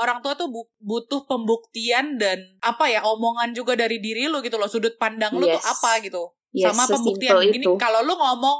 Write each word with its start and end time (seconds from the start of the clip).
orang 0.00 0.18
tua 0.18 0.32
tuh 0.32 0.48
bu- 0.48 0.72
butuh 0.78 1.24
pembuktian 1.24 2.16
dan 2.16 2.40
apa 2.58 2.88
ya 2.88 3.00
omongan 3.02 3.52
juga 3.52 3.72
dari 3.74 3.98
diri 3.98 4.24
lu 4.24 4.40
gitu 4.40 4.56
loh 4.56 4.66
sudut 4.66 4.96
pandang 4.96 5.30
lu 5.32 5.44
tuh 5.44 5.60
apa 5.60 6.00
gitu 6.00 6.32
Yes, 6.50 6.66
sama 6.66 6.82
pembuktian 6.88 7.30
sesimpel 7.30 7.54
gini 7.54 7.62
itu. 7.62 7.78
kalau 7.78 8.02
lu 8.02 8.10
ngomong 8.10 8.58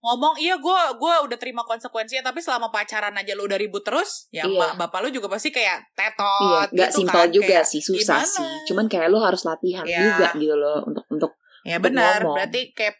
ngomong 0.00 0.34
iya 0.36 0.58
gue 0.58 0.78
gua 0.96 1.22
udah 1.22 1.36
terima 1.36 1.62
konsekuensinya 1.62 2.24
tapi 2.24 2.38
selama 2.38 2.66
pacaran 2.68 3.14
aja 3.14 3.30
lu 3.32 3.46
udah 3.46 3.54
ribut 3.54 3.80
terus 3.80 4.26
ya 4.30 4.42
Iya. 4.42 4.58
mak 4.58 4.72
bapak 4.76 5.06
lu 5.06 5.14
juga 5.14 5.30
pasti 5.30 5.48
kayak 5.48 5.86
Iya, 5.86 5.94
tetot 5.94 6.66
nggak 6.68 6.88
gitu 6.90 6.98
simpel 6.98 7.14
kan, 7.20 7.30
juga 7.30 7.46
kayak, 7.52 7.64
sih, 7.64 7.78
susah 7.78 8.18
gimana? 8.18 8.34
sih. 8.34 8.50
Cuman 8.66 8.86
kayak 8.88 9.06
lo 9.06 9.18
harus 9.20 9.42
latihan 9.44 9.86
Iya. 9.86 10.02
juga 10.08 10.28
gitu 10.34 10.54
loh 10.56 10.78
untuk 10.82 11.04
untuk 11.08 11.30
ya 11.62 11.76
untuk 11.76 11.86
benar 11.86 12.18
ngomong. 12.20 12.34
berarti 12.34 12.60
kayak 12.72 12.96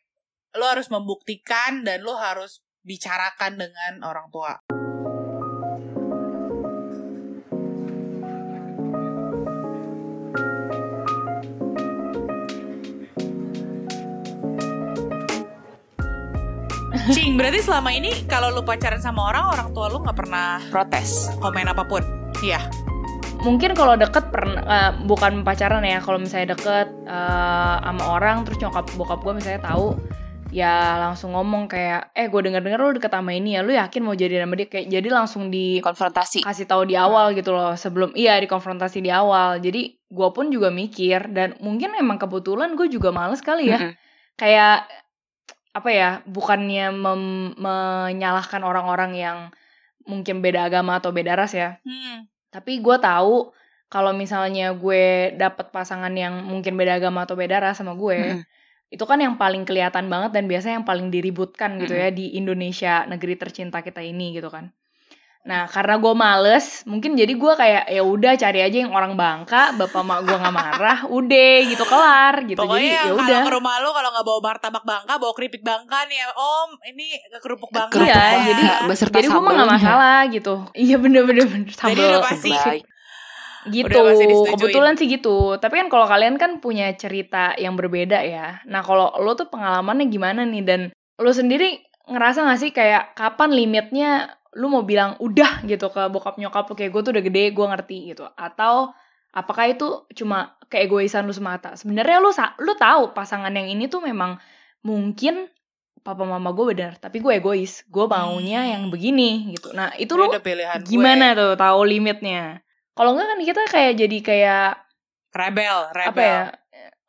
lu 0.55 0.65
harus 0.65 0.87
membuktikan 0.87 1.83
dan 1.83 1.99
lu 1.99 2.15
harus 2.15 2.63
bicarakan 2.81 3.59
dengan 3.59 3.93
orang 4.03 4.31
tua 4.31 4.55
Cing, 17.09 17.41
berarti 17.41 17.65
selama 17.65 17.89
ini 17.95 18.29
kalau 18.29 18.53
lu 18.53 18.61
pacaran 18.61 19.01
sama 19.01 19.33
orang, 19.33 19.49
orang 19.49 19.69
tua 19.73 19.89
lu 19.89 20.05
nggak 20.05 20.19
pernah 20.19 20.61
protes 20.69 21.33
komen 21.41 21.69
apa 21.69 21.85
pun. 21.89 22.05
Iya. 22.45 22.61
mungkin 23.39 23.71
kalau 23.79 23.95
deket 23.95 24.35
pernah 24.35 24.63
eh, 24.67 24.93
bukan 25.07 25.47
pacaran 25.47 25.87
ya 25.87 26.03
kalau 26.03 26.19
misalnya 26.19 26.59
deket 26.59 26.91
eh, 27.07 27.77
sama 27.87 28.05
orang 28.19 28.43
terus 28.43 28.59
nyokap 28.59 28.83
bokap 28.99 29.23
gue 29.23 29.39
misalnya 29.39 29.63
tahu 29.63 29.95
ya 30.51 30.99
langsung 30.99 31.37
ngomong 31.39 31.71
kayak 31.71 32.11
eh 32.19 32.27
gue 32.27 32.41
denger 32.41 32.67
dengar 32.67 32.81
lu 32.83 32.99
deket 32.99 33.15
sama 33.15 33.31
ini 33.37 33.55
ya 33.55 33.63
lu 33.63 33.71
yakin 33.79 34.01
mau 34.03 34.17
jadi 34.19 34.43
sama 34.43 34.59
dia 34.59 34.67
kayak 34.67 34.87
jadi 34.91 35.09
langsung 35.13 35.55
di 35.55 35.79
konfrontasi 35.79 36.43
kasih 36.43 36.67
tahu 36.67 36.89
di 36.89 36.99
awal 36.99 37.31
gitu 37.31 37.55
loh 37.55 37.79
sebelum 37.79 38.11
iya 38.19 38.41
dikonfrontasi 38.43 38.99
di 39.05 39.11
awal 39.13 39.63
jadi 39.63 39.87
gue 40.03 40.29
pun 40.35 40.51
juga 40.51 40.75
mikir 40.75 41.31
dan 41.31 41.55
mungkin 41.63 41.95
emang 41.95 42.19
kebetulan 42.19 42.75
gue 42.75 42.91
juga 42.91 43.15
males 43.15 43.39
kali 43.39 43.71
ya 43.71 43.79
Mm-mm. 43.79 43.95
kayak 44.35 44.89
apa 45.79 45.89
ya 45.89 46.11
bukannya 46.27 46.91
mem- 46.91 47.55
menyalahkan 47.57 48.63
orang-orang 48.67 49.15
yang 49.15 49.39
mungkin 50.03 50.43
beda 50.43 50.67
agama 50.67 50.99
atau 50.99 51.15
beda 51.15 51.39
ras 51.39 51.55
ya 51.55 51.79
Hmm. 51.87 52.27
tapi 52.51 52.83
gue 52.83 52.97
tahu 52.99 53.55
kalau 53.89 54.13
misalnya 54.13 54.75
gue 54.77 55.33
dapet 55.37 55.73
pasangan 55.73 56.13
yang 56.13 56.45
mungkin 56.45 56.77
beda 56.77 57.01
agama 57.01 57.25
atau 57.25 57.37
beda 57.39 57.63
ras 57.63 57.81
sama 57.81 57.97
gue 57.97 58.41
Mm-mm. 58.41 58.45
itu 58.89 59.05
kan 59.05 59.21
yang 59.21 59.37
paling 59.37 59.69
kelihatan 59.69 60.09
banget 60.09 60.33
dan 60.33 60.45
biasanya 60.49 60.81
yang 60.81 60.89
paling 60.89 61.09
diributkan 61.13 61.77
gitu 61.81 61.93
ya 61.93 62.09
di 62.09 62.37
Indonesia 62.37 63.05
negeri 63.05 63.37
tercinta 63.37 63.85
kita 63.85 64.01
ini 64.01 64.33
gitu 64.37 64.49
kan 64.49 64.73
nah 65.47 65.65
karena 65.71 65.97
gue 65.97 66.13
males 66.13 66.83
mungkin 66.85 67.15
jadi 67.17 67.33
gue 67.33 67.53
kayak 67.57 67.85
ya 67.89 68.03
udah 68.05 68.37
cari 68.37 68.61
aja 68.61 68.85
yang 68.85 68.93
orang 68.93 69.15
Bangka 69.17 69.73
bapak 69.79 70.03
mak 70.05 70.27
gue 70.27 70.37
nggak 70.37 70.53
marah 70.53 70.99
udah 71.09 71.57
gitu 71.65 71.85
kelar 71.89 72.35
gitu 72.45 72.59
Pokoknya 72.59 72.85
jadi 72.85 73.09
ya 73.09 73.13
udah 73.17 73.39
kalau 73.39 73.49
ke 73.49 73.53
rumah 73.57 73.75
lu 73.81 73.91
kalau 73.95 74.09
nggak 74.13 74.27
bawa 74.27 74.41
martabak 74.45 74.85
bangka, 74.85 75.13
bawa 75.17 75.33
keripik 75.33 75.63
bangka 75.65 75.99
nih 76.11 76.17
ya. 76.21 76.27
Om, 76.37 76.71
ini 76.91 77.07
kerupuk 77.41 77.71
bangka. 77.73 77.97
Kerupuk 77.97 78.13
Iya, 78.13 78.19
ya. 78.21 78.41
jadi 78.53 78.65
beserta 78.91 79.15
jadi 79.17 79.29
gue 79.31 79.41
mah 79.41 79.53
nggak 79.57 79.73
masalah 79.73 80.19
gitu 80.29 80.55
iya 80.77 80.97
bener 81.01 81.23
bener 81.25 81.47
bener 81.49 81.73
Jadi 81.73 82.03
udah 82.03 82.23
pasti. 82.23 82.53
Gitu 83.69 83.85
Udah 83.85 84.17
kebetulan 84.55 84.95
sih 84.97 85.07
gitu 85.11 85.61
tapi 85.61 85.77
kan 85.77 85.89
kalau 85.93 86.09
kalian 86.09 86.41
kan 86.41 86.57
punya 86.63 86.89
cerita 86.97 87.53
yang 87.61 87.77
berbeda 87.77 88.21
ya 88.25 88.65
nah 88.65 88.81
kalau 88.81 89.13
lo 89.21 89.37
tuh 89.37 89.53
pengalamannya 89.53 90.09
gimana 90.09 90.45
nih 90.49 90.63
dan 90.65 90.81
lo 91.21 91.31
sendiri 91.35 91.83
ngerasa 92.09 92.49
gak 92.49 92.61
sih 92.65 92.73
kayak 92.73 93.13
kapan 93.13 93.53
limitnya 93.53 94.38
lu 94.57 94.73
mau 94.73 94.85
bilang 94.87 95.19
udah 95.21 95.65
gitu 95.69 95.93
ke 95.93 96.09
bokap 96.09 96.41
nyokap 96.41 96.65
lu 96.71 96.75
kayak 96.79 96.93
gue 96.95 97.03
tuh 97.05 97.13
udah 97.13 97.25
gede 97.25 97.45
gue 97.53 97.67
ngerti 97.69 97.99
gitu 98.15 98.25
atau 98.33 98.95
apakah 99.35 99.69
itu 99.69 100.09
cuma 100.17 100.57
keegoisan 100.73 101.29
lu 101.29 101.35
semata 101.37 101.77
sebenarnya 101.77 102.21
lu 102.21 102.33
lu 102.65 102.73
tahu 102.77 103.13
pasangan 103.13 103.53
yang 103.53 103.69
ini 103.69 103.89
tuh 103.93 104.01
memang 104.01 104.41
mungkin 104.81 105.49
papa 106.01 106.25
mama 106.25 106.55
gue 106.57 106.73
benar 106.73 106.97
tapi 106.97 107.21
gue 107.21 107.33
egois 107.37 107.85
gue 107.85 108.05
maunya 108.09 108.65
Hmm. 108.65 108.73
yang 108.73 108.83
begini 108.89 109.53
gitu 109.53 109.75
nah 109.77 109.93
itu 110.01 110.17
lu 110.17 110.31
pilihan 110.41 110.81
gue. 110.81 110.89
gimana 110.89 111.37
tuh 111.37 111.53
tahu 111.59 111.81
limitnya 111.85 112.65
kalau 112.97 113.13
enggak 113.15 113.29
kan 113.37 113.41
kita 113.45 113.63
kayak 113.69 113.93
jadi 114.01 114.19
kayak 114.25 114.71
Rebel, 115.29 115.93
rebel. 115.93 116.09
apa 116.09 116.23
ya 116.25 116.43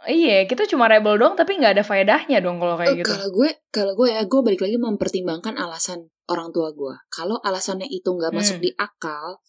iya 0.07 0.47
kita 0.47 0.63
cuma 0.69 0.87
rebel 0.87 1.19
doang 1.19 1.35
tapi 1.35 1.59
nggak 1.59 1.75
ada 1.79 1.83
faedahnya 1.83 2.39
dong 2.39 2.61
kalau 2.61 2.79
kayak 2.79 2.95
Eh, 2.95 2.97
gitu 3.03 3.11
Kalau 3.11 3.27
gue, 3.35 3.49
kalau 3.67 3.93
gue 3.99 4.07
ya, 4.15 4.23
gue 4.23 4.41
balik 4.45 4.61
lagi 4.63 4.77
mempertimbangkan 4.79 5.59
alasan 5.59 6.07
orang 6.31 6.55
tua 6.55 6.71
gue. 6.71 6.95
Kalau 7.11 7.35
alasannya 7.43 7.89
itu 7.91 8.07
nggak 8.07 8.31
masuk 8.31 8.61
Hmm. 8.61 8.65
di 8.65 8.71
akal, 8.79 9.43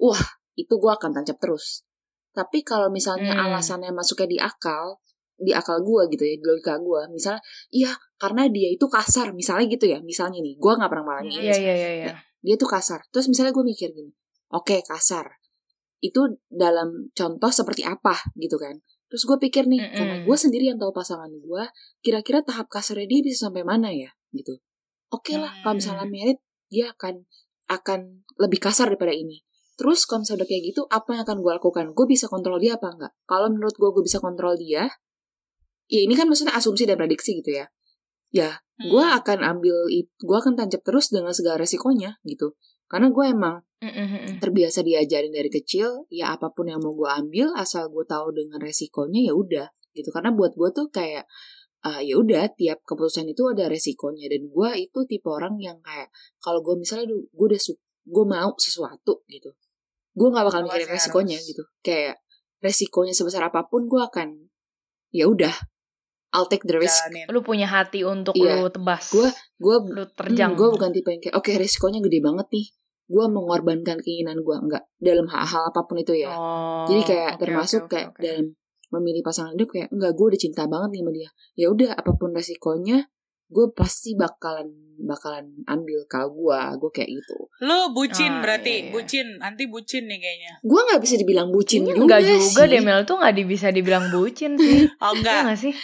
wah 0.00 0.22
itu 0.56 0.72
gue 0.72 0.92
akan 0.92 1.10
tancap 1.12 1.36
terus. 1.36 1.84
Tapi 2.32 2.64
kalau 2.64 2.88
misalnya 2.88 3.36
Hmm. 3.36 3.44
alasannya 3.52 3.92
masuknya 3.92 4.28
di 4.32 4.38
akal, 4.40 4.96
di 5.36 5.52
akal 5.52 5.84
gue 5.84 6.02
gitu 6.16 6.24
ya, 6.24 6.34
di 6.40 6.44
logika 6.46 6.80
gue, 6.80 7.00
misalnya, 7.12 7.42
iya 7.74 7.92
karena 8.16 8.48
dia 8.48 8.70
itu 8.72 8.86
kasar, 8.88 9.34
misalnya 9.36 9.66
gitu 9.68 9.90
ya, 9.90 9.98
misalnya 10.00 10.38
nih, 10.40 10.56
gue 10.56 10.72
nggak 10.72 10.88
pernah 10.88 11.04
ngalamin 11.04 11.28
ini, 11.36 11.44
iya 11.50 11.56
iya 11.58 11.74
iya 11.74 11.90
iya 12.08 12.14
dia 12.42 12.54
tuh 12.58 12.66
kasar. 12.70 13.02
Terus 13.14 13.30
misalnya 13.30 13.52
gue 13.54 13.64
mikir 13.66 13.90
gini, 13.92 14.10
oke 14.50 14.82
kasar, 14.86 15.26
itu 16.00 16.20
dalam 16.50 17.10
contoh 17.14 17.50
seperti 17.54 17.86
apa 17.86 18.18
gitu 18.34 18.58
kan? 18.58 18.78
Terus 19.12 19.28
gue 19.28 19.36
pikir 19.44 19.68
nih, 19.68 19.76
Mm-mm. 19.84 19.96
karena 20.00 20.16
gue 20.24 20.36
sendiri 20.40 20.64
yang 20.72 20.80
tahu 20.80 20.88
pasangan 20.88 21.28
gue, 21.28 21.62
kira-kira 22.00 22.40
tahap 22.40 22.72
kasarnya 22.72 23.04
dia 23.04 23.20
bisa 23.20 23.52
sampai 23.52 23.60
mana 23.60 23.92
ya 23.92 24.08
gitu. 24.32 24.56
Oke 25.12 25.36
lah, 25.36 25.52
kalau 25.60 25.76
misalnya 25.76 26.08
Hmm. 26.08 26.16
merit, 26.16 26.38
dia 26.72 26.88
akan 26.96 27.28
akan 27.68 28.24
lebih 28.40 28.56
kasar 28.56 28.88
daripada 28.88 29.12
ini. 29.12 29.44
Terus 29.76 30.08
kalau 30.08 30.24
misalnya 30.24 30.44
udah 30.44 30.48
kayak 30.48 30.62
gitu, 30.72 30.80
apa 30.88 31.08
yang 31.12 31.22
akan 31.28 31.36
gue 31.44 31.52
lakukan? 31.52 31.84
Gue 31.92 32.06
bisa 32.08 32.24
kontrol 32.32 32.56
dia 32.56 32.80
apa 32.80 32.88
enggak? 32.88 33.12
Kalau 33.28 33.52
menurut 33.52 33.76
gue, 33.76 33.88
gue 33.92 34.04
bisa 34.08 34.16
kontrol 34.16 34.56
dia, 34.56 34.88
ya 35.92 36.00
ini 36.00 36.16
kan 36.16 36.24
maksudnya 36.24 36.56
asumsi 36.56 36.88
dan 36.88 36.96
prediksi 36.96 37.36
gitu 37.44 37.52
ya. 37.52 37.68
Ya, 38.32 38.64
gue 38.80 39.04
Hmm. 39.04 39.18
akan 39.20 39.44
ambil, 39.44 39.76
gue 40.00 40.36
akan 40.40 40.56
tancap 40.56 40.80
terus 40.80 41.12
dengan 41.12 41.36
segala 41.36 41.60
resikonya 41.60 42.16
gitu. 42.24 42.56
Karena 42.88 43.12
gue 43.12 43.24
emang 43.28 43.60
Mm-mm-mm. 43.82 44.38
terbiasa 44.38 44.80
diajarin 44.80 45.28
dari 45.28 45.50
kecil 45.50 46.06
ya 46.08 46.32
apa 46.32 46.48
pun 46.48 46.64
yang 46.64 46.78
mau 46.78 46.94
gue 46.94 47.10
ambil 47.10 47.50
asal 47.54 47.90
gue 47.90 48.04
tahu 48.04 48.30
dengan 48.30 48.56
resikonya 48.56 49.26
ya 49.26 49.34
udah 49.34 49.66
gitu 49.90 50.08
karena 50.08 50.30
buat 50.30 50.54
gue 50.54 50.70
tuh 50.70 50.86
kayak 50.88 51.26
ah, 51.82 51.98
ya 51.98 52.14
udah 52.14 52.46
tiap 52.54 52.80
keputusan 52.82 53.26
itu 53.26 53.42
ada 53.44 53.66
resikonya 53.66 54.30
dan 54.30 54.46
gue 54.46 54.68
itu 54.78 54.98
tipe 55.04 55.26
orang 55.26 55.58
yang 55.58 55.82
kayak 55.82 56.08
kalau 56.38 56.62
gue 56.62 56.78
misalnya 56.78 57.10
gue 57.10 57.26
udah 57.44 57.58
su 57.58 57.74
gue 58.02 58.24
mau 58.24 58.54
sesuatu 58.56 59.26
gitu 59.26 59.50
gue 60.12 60.28
nggak 60.28 60.44
bakal 60.46 60.60
Lo 60.62 60.66
mikirin 60.68 60.88
resikonya 60.88 61.36
harus. 61.36 61.48
gitu 61.48 61.62
kayak 61.80 62.22
resikonya 62.58 63.10
sebesar 63.10 63.42
apa 63.42 63.66
pun 63.66 63.90
gue 63.90 63.98
akan 63.98 64.46
ya 65.10 65.26
udah 65.26 65.52
I'll 66.32 66.48
take 66.48 66.64
the 66.64 66.78
risk 66.78 66.96
Jalanin. 67.04 67.28
lu 67.28 67.42
punya 67.42 67.68
hati 67.68 68.00
untuk 68.02 68.32
Iya. 68.32 68.62
lu 68.62 68.70
tebas 68.70 69.10
Gua- 69.10 69.34
gue 69.58 69.76
lu 69.90 70.04
terjang 70.08 70.54
gue 70.54 70.68
bukan 70.70 70.88
tipe 70.88 71.10
yang 71.10 71.20
kayak 71.20 71.34
oke 71.34 71.50
resikonya 71.52 72.00
gede 72.00 72.22
banget 72.22 72.46
nih 72.48 72.66
gue 73.12 73.24
mengorbankan 73.28 74.00
keinginan 74.00 74.40
gue 74.40 74.56
enggak 74.56 74.88
dalam 74.96 75.28
hal-hal 75.28 75.68
apa 75.68 75.84
pun 75.84 76.00
itu 76.00 76.16
ya 76.16 76.32
Oh, 76.32 76.88
Jadi 76.88 77.02
kayak 77.04 77.30
oke, 77.30 77.40
termasuk 77.42 77.82
oke, 77.84 77.90
kayak 77.90 78.08
oke. 78.10 78.18
dalam 78.18 78.46
memilih 78.90 79.20
pasangan 79.20 79.52
hidup 79.52 79.68
kayak 79.68 79.88
enggak 79.88 80.12
gue 80.12 80.26
udah 80.26 80.40
cinta 80.40 80.62
banget 80.64 80.88
nih 80.90 81.00
sama 81.00 81.12
dia. 81.12 81.28
Ya 81.54 81.66
udah 81.68 81.90
apa 81.92 82.10
pun 82.12 82.32
resikonya 82.32 82.98
gue 83.46 83.66
pasti 83.70 84.16
bakalan 84.16 84.72
bakalan 84.98 85.44
ambil 85.66 86.08
kalau 86.08 86.32
gue 86.32 86.56
gue 86.78 86.90
kayak 86.90 87.10
gitu. 87.12 87.36
Lu 87.60 87.92
bucin 87.92 88.32
Ah, 88.32 88.40
berarti, 88.40 88.72
iya, 88.72 88.82
iya. 88.82 88.90
bucin, 88.90 89.26
anti 89.38 89.64
bucin 89.66 90.08
nih 90.08 90.16
kayaknya. 90.16 90.52
Gue 90.62 90.80
nggak 90.82 91.00
bisa 91.00 91.14
dibilang 91.14 91.48
bucin 91.48 91.78
Ini 91.78 91.88
juga, 91.90 92.00
enggak 92.00 92.20
juga 92.24 92.62
sih. 92.64 92.70
deh 92.70 92.80
Mel 92.80 93.00
tuh 93.02 93.16
nggak 93.16 93.34
bisa 93.44 93.68
dibilang 93.68 94.08
bucin 94.08 94.56
sih 94.56 94.88
Oh 95.04 95.12
Iya 95.12 95.14
enggak. 95.14 95.40
nggak 95.46 95.60
sih 95.60 95.74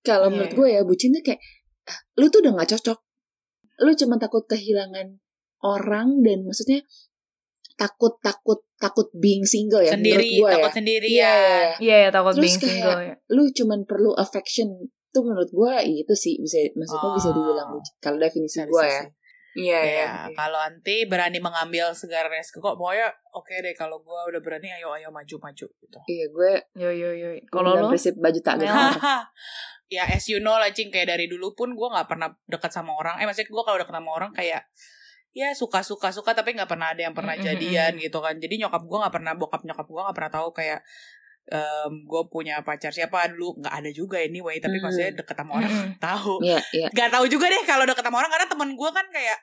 Kalau 0.00 0.26
Iya, 0.26 0.32
menurut 0.32 0.50
iya. 0.50 0.56
gue 0.56 0.68
ya 0.70 0.80
bucin 0.82 1.08
tuh 1.12 1.22
kayak 1.22 1.40
"Ah, 1.84 1.98
lu 2.16 2.26
tuh 2.26 2.40
udah 2.40 2.52
nggak 2.54 2.70
cocok. 2.70 2.98
Lu 3.78 3.92
cuma 3.94 4.14
takut 4.16 4.44
kehilangan 4.44 5.06
orang 5.60 6.20
dan 6.20 6.42
maksudnya 6.42 6.82
takut 7.74 8.18
takut 8.18 8.62
takut 8.74 9.06
being 9.12 9.42
single 9.42 9.78
ya 9.78 9.94
sendiri, 9.94 10.18
menurut 10.18 10.34
gue 10.36 10.50
takut 10.52 10.66
ya. 10.66 10.74
sendirian. 10.74 11.14
Iya. 11.14 11.36
iya 11.78 11.96
ya 12.00 12.10
takut 12.10 12.32
Terus 12.32 12.42
being 12.44 12.58
kayak- 12.58 12.70
single 12.72 13.00
ya 13.00 13.14
lu 13.28 13.42
cuman 13.48 13.78
perlu 13.84 14.10
affection 14.14 14.68
itu 14.82 15.18
menurut 15.18 15.48
gue 15.48 15.72
itu 15.96 16.14
sih 16.14 16.34
bisa 16.36 16.58
maksudnya 16.72 17.10
bisa 17.12 17.28
Oh. 17.28 17.34
dibilang 17.34 17.68
bucin 17.70 17.94
kalau 17.98 18.18
definisi 18.18 18.58
gue 18.60 18.84
ya 18.84 19.02
iya 19.56 19.80
Ya, 19.80 20.10
kalau 20.32 20.60
anti 20.60 21.02
berani 21.04 21.38
mengambil 21.38 21.90
segala 21.92 22.28
resiko 22.28 22.60
kok 22.60 22.76
pokoknya 22.76 23.08
oke 23.32 23.50
deh 23.56 23.74
kalau 23.74 23.98
gue 23.98 24.20
udah 24.28 24.38
berani 24.38 24.70
ayo 24.72 24.92
ayo 24.92 25.08
maju 25.08 25.34
maju 25.40 25.66
gitu. 25.66 25.98
iya 26.04 26.26
gue 26.28 26.50
yo 26.76 26.90
yo 26.92 27.10
yo 27.10 27.28
kalau 27.48 27.74
lu 27.74 27.88
prinsip 27.88 28.14
baju 28.14 28.38
tak 28.38 28.60
gentar 28.60 28.94
ya 29.88 30.04
as 30.04 30.28
you 30.28 30.38
know 30.38 30.54
lah 30.54 30.68
cing 30.68 30.92
kayak 30.92 31.08
dari 31.08 31.26
dulu 31.26 31.50
pun 31.52 31.72
gue 31.72 31.88
nggak 31.88 32.06
pernah 32.06 32.28
dekat 32.44 32.68
sama 32.68 32.92
orang. 32.92 33.16
Eh 33.16 33.24
maksudnya 33.24 33.48
gue 33.48 33.64
kalau 33.64 33.78
dekat 33.78 33.94
sama 33.94 34.10
orang 34.12 34.30
kayak 34.30 34.62
ya 35.38 35.54
suka 35.54 35.78
suka 35.80 36.10
suka 36.10 36.34
tapi 36.34 36.50
nggak 36.52 36.66
pernah 36.66 36.90
ada 36.90 36.98
yang 37.00 37.14
pernah 37.14 37.32
Mm, 37.32 37.38
mm, 37.38 37.46
mm, 37.46 37.50
jadian 37.54 37.92
gitu 37.96 38.18
kan. 38.18 38.34
Jadi 38.36 38.54
nyokap 38.58 38.82
gue 38.82 38.98
nggak 38.98 39.14
pernah 39.14 39.32
bokap 39.32 39.62
nyokap 39.62 39.86
gue 39.86 40.02
nggak 40.02 40.16
pernah 40.16 40.32
tahu 40.32 40.48
kayak 40.50 40.80
em 41.48 42.04
gue 42.04 42.22
punya 42.28 42.60
pacar 42.60 42.90
siapa 42.90 43.30
dulu 43.30 43.56
nggak 43.56 43.72
ada 43.72 43.90
juga 43.90 44.18
anyway 44.18 44.58
tapi 44.58 44.76
Mm. 44.76 44.84
maksudnya 44.84 45.12
deket 45.14 45.32
sama 45.34 45.52
orang 45.56 45.70
Mm-mm. 45.70 45.96
tahu 46.02 46.34
iya 46.42 46.60
Gak 46.90 47.08
tahu 47.08 47.24
juga 47.26 47.46
deh 47.46 47.62
kalau 47.64 47.82
deket 47.82 48.02
sama 48.02 48.18
orang 48.18 48.28
karena 48.28 48.46
temen 48.46 48.70
gue 48.74 48.90
kan 48.90 49.06
kayak 49.08 49.38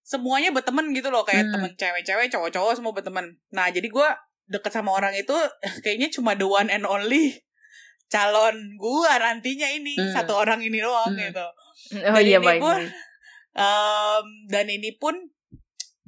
semuanya 0.00 0.52
berteman 0.52 0.86
gitu 0.90 1.08
loh 1.08 1.22
kayak 1.22 1.42
Hmm. 1.42 1.52
temen 1.54 1.70
cewek-cewek 1.74 2.28
cowok-cowok 2.28 2.72
semua 2.74 2.92
berteman 2.92 3.24
nah 3.50 3.66
jadi 3.66 3.82
gue 3.82 4.08
deket 4.46 4.70
sama 4.70 4.92
orang 4.92 5.10
itu 5.12 5.32
kayaknya 5.82 6.06
cuma 6.08 6.32
the 6.32 6.44
one 6.44 6.68
and 6.68 6.84
only 6.84 7.34
calon 8.06 8.54
gue 8.72 9.10
nantinya 9.16 9.66
ini 9.66 9.96
Hmm. 9.96 10.12
satu 10.12 10.36
orang 10.36 10.60
ini 10.60 10.78
doang 10.78 11.10
Hmm. 11.10 11.24
gitu 11.24 11.46
Oh 12.04 12.14
Dan 12.14 12.22
iya 12.22 12.38
ini 12.38 12.46
baik. 12.46 12.60
pun- 12.60 12.90
Em, 13.54 14.24
dan 14.46 14.66
ini 14.66 14.92
pun 14.94 15.14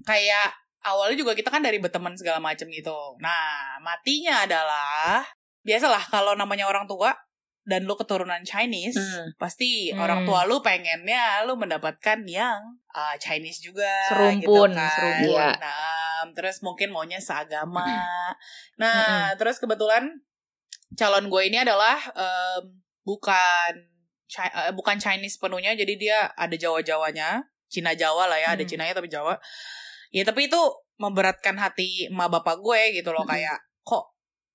kayak 0.03 0.51
awalnya 0.83 1.19
juga 1.19 1.35
kita 1.35 1.51
kan 1.51 1.63
dari 1.63 1.79
berteman 1.79 2.15
segala 2.15 2.39
macam 2.39 2.67
gitu. 2.69 2.95
Nah, 3.19 3.79
matinya 3.81 4.43
adalah 4.47 5.23
biasalah 5.63 6.11
kalau 6.11 6.35
namanya 6.35 6.67
orang 6.67 6.87
tua 6.87 7.11
dan 7.67 7.83
lu 7.83 7.99
keturunan 7.99 8.39
Chinese, 8.47 8.95
Hmm. 8.95 9.35
pasti 9.35 9.91
Hmm. 9.91 9.99
orang 9.99 10.23
tua 10.23 10.47
lu 10.47 10.63
pengennya 10.63 11.43
lu 11.43 11.59
mendapatkan 11.59 12.23
yang 12.23 12.63
uh, 12.95 13.19
Chinese 13.19 13.59
juga 13.59 13.91
Serumpun, 14.07 14.71
gitu 14.71 14.79
kan. 14.79 14.91
serumpun. 14.95 15.35
Iya. 15.35 15.51
Nah, 15.59 16.23
terus 16.31 16.63
mungkin 16.63 16.95
maunya 16.95 17.19
seagama. 17.19 17.83
Nah, 18.79 19.35
terus 19.35 19.59
kebetulan 19.59 20.07
calon 20.95 21.27
gue 21.27 21.43
ini 21.51 21.59
adalah 21.59 21.99
em, 22.15 22.71
bukan 23.03 23.75
Chi- 24.27 24.51
eh, 24.51 24.75
bukan 24.75 24.99
Chinese 24.99 25.39
penuhnya, 25.39 25.73
jadi 25.73 25.95
dia 25.95 26.19
ada 26.35 26.55
Jawa-Jawanya, 26.55 27.47
Cina 27.71 27.95
Jawa 27.95 28.27
lah 28.27 28.39
ya, 28.39 28.49
ada 28.59 28.63
Hmm. 28.63 28.71
Cinanya 28.71 28.95
tapi 28.95 29.07
Jawa. 29.07 29.39
Ya 30.11 30.23
tapi 30.23 30.47
itu 30.47 30.59
memberatkan 30.99 31.55
hati 31.59 32.11
emak 32.11 32.31
bapak 32.31 32.59
gue 32.59 32.99
gitu 32.99 33.11
loh, 33.15 33.23
Mm-mm. 33.23 33.33
kayak 33.37 33.59
kok 33.83 34.05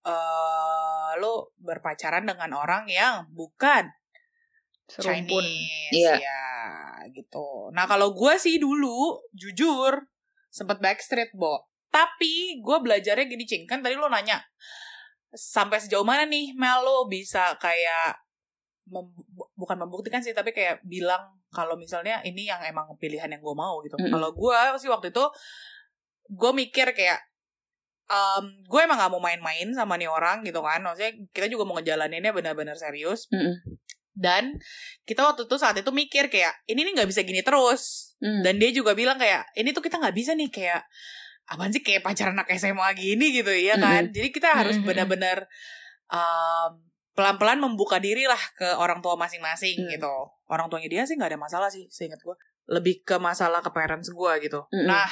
eh 0.02 1.12
lo 1.20 1.54
berpacaran 1.62 2.26
dengan 2.26 2.52
orang 2.56 2.90
yang 2.90 3.28
bukan 3.30 3.86
Serumpun. 4.90 5.40
Chinese 5.40 5.92
Iya. 5.96 6.14
ya 6.20 6.44
gitu. 7.14 7.70
Nah 7.72 7.86
kalau 7.88 8.12
gue 8.12 8.34
sih 8.36 8.58
dulu 8.58 9.22
jujur 9.32 10.04
sempet 10.50 10.82
backstreet 10.82 11.32
bo. 11.32 11.70
Tapi 11.88 12.60
gue 12.60 12.78
belajarnya 12.80 13.28
gini 13.28 13.44
cing 13.46 13.64
kan 13.68 13.80
tadi 13.80 13.96
lo 13.96 14.08
nanya 14.08 14.40
sampai 15.32 15.80
sejauh 15.80 16.04
mana 16.04 16.28
nih 16.28 16.52
Mel 16.56 16.84
lo 16.84 17.08
bisa 17.08 17.56
kayak 17.56 18.20
bukan 19.62 19.78
membuktikan 19.78 20.26
sih 20.26 20.34
tapi 20.34 20.50
kayak 20.50 20.82
bilang 20.82 21.22
kalau 21.54 21.78
misalnya 21.78 22.18
ini 22.26 22.50
yang 22.50 22.58
emang 22.66 22.90
pilihan 22.98 23.30
yang 23.30 23.38
gue 23.46 23.56
mau 23.56 23.78
gitu. 23.86 23.94
Mm-mm. 24.02 24.10
Kalau 24.10 24.34
gue 24.34 24.58
sih 24.82 24.90
waktu 24.90 25.14
itu 25.14 25.24
gue 26.34 26.52
mikir 26.58 26.90
kayak 26.98 27.22
em 28.10 28.46
gue 28.66 28.80
emang 28.82 28.98
gak 28.98 29.12
mau 29.14 29.22
main-main 29.22 29.70
sama 29.78 30.02
nih 30.02 30.10
orang 30.10 30.42
gitu 30.42 30.66
kan. 30.66 30.82
Maksudnya 30.82 31.14
kita 31.30 31.46
juga 31.46 31.70
mau 31.70 31.78
ngejalaninnya 31.78 32.34
benar-benar 32.34 32.74
serius 32.74 33.30
Mm-mm. 33.30 33.78
dan 34.18 34.58
kita 35.06 35.22
waktu 35.22 35.46
itu 35.46 35.56
saat 35.62 35.78
itu 35.78 35.94
mikir 35.94 36.34
kayak 36.34 36.58
ini 36.66 36.84
nih 36.84 36.98
nggak 36.98 37.10
bisa 37.14 37.22
gini 37.22 37.46
terus 37.46 38.12
Mm. 38.22 38.46
dan 38.46 38.54
dia 38.62 38.70
juga 38.70 38.94
bilang 38.94 39.18
kayak 39.18 39.50
ini 39.58 39.74
tuh 39.74 39.82
kita 39.82 39.98
nggak 39.98 40.14
bisa 40.14 40.38
nih 40.38 40.54
kayak 40.54 40.86
apaan 41.50 41.74
sih 41.74 41.82
kayak 41.82 42.06
pacaran 42.06 42.38
anak 42.38 42.54
SMA 42.54 42.86
gini 42.94 43.34
gitu 43.34 43.50
ya 43.50 43.82
kan 43.82 44.14
jadi 44.14 44.30
kita 44.30 44.54
harus 44.54 44.78
benar-benar 44.86 45.50
um, 46.14 46.91
pelan-pelan 47.12 47.60
membuka 47.60 48.00
diri 48.00 48.24
lah 48.24 48.40
ke 48.56 48.68
orang 48.80 49.04
tua 49.04 49.20
masing-masing 49.20 49.88
Mm. 49.88 50.00
gitu 50.00 50.14
orang 50.48 50.72
tuanya 50.72 50.88
dia 50.88 51.04
sih 51.04 51.20
nggak 51.20 51.36
ada 51.36 51.40
masalah 51.40 51.70
sih 51.72 51.88
seingat 51.92 52.20
gue 52.24 52.36
lebih 52.72 53.04
ke 53.04 53.20
masalah 53.20 53.60
ke 53.60 53.70
parents 53.72 54.08
gue 54.10 54.32
gitu 54.44 54.64
Mm-mm. 54.72 54.88
nah 54.88 55.08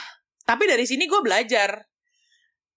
tapi 0.48 0.66
dari 0.66 0.88
sini 0.88 1.06
gue 1.06 1.20
belajar 1.20 1.84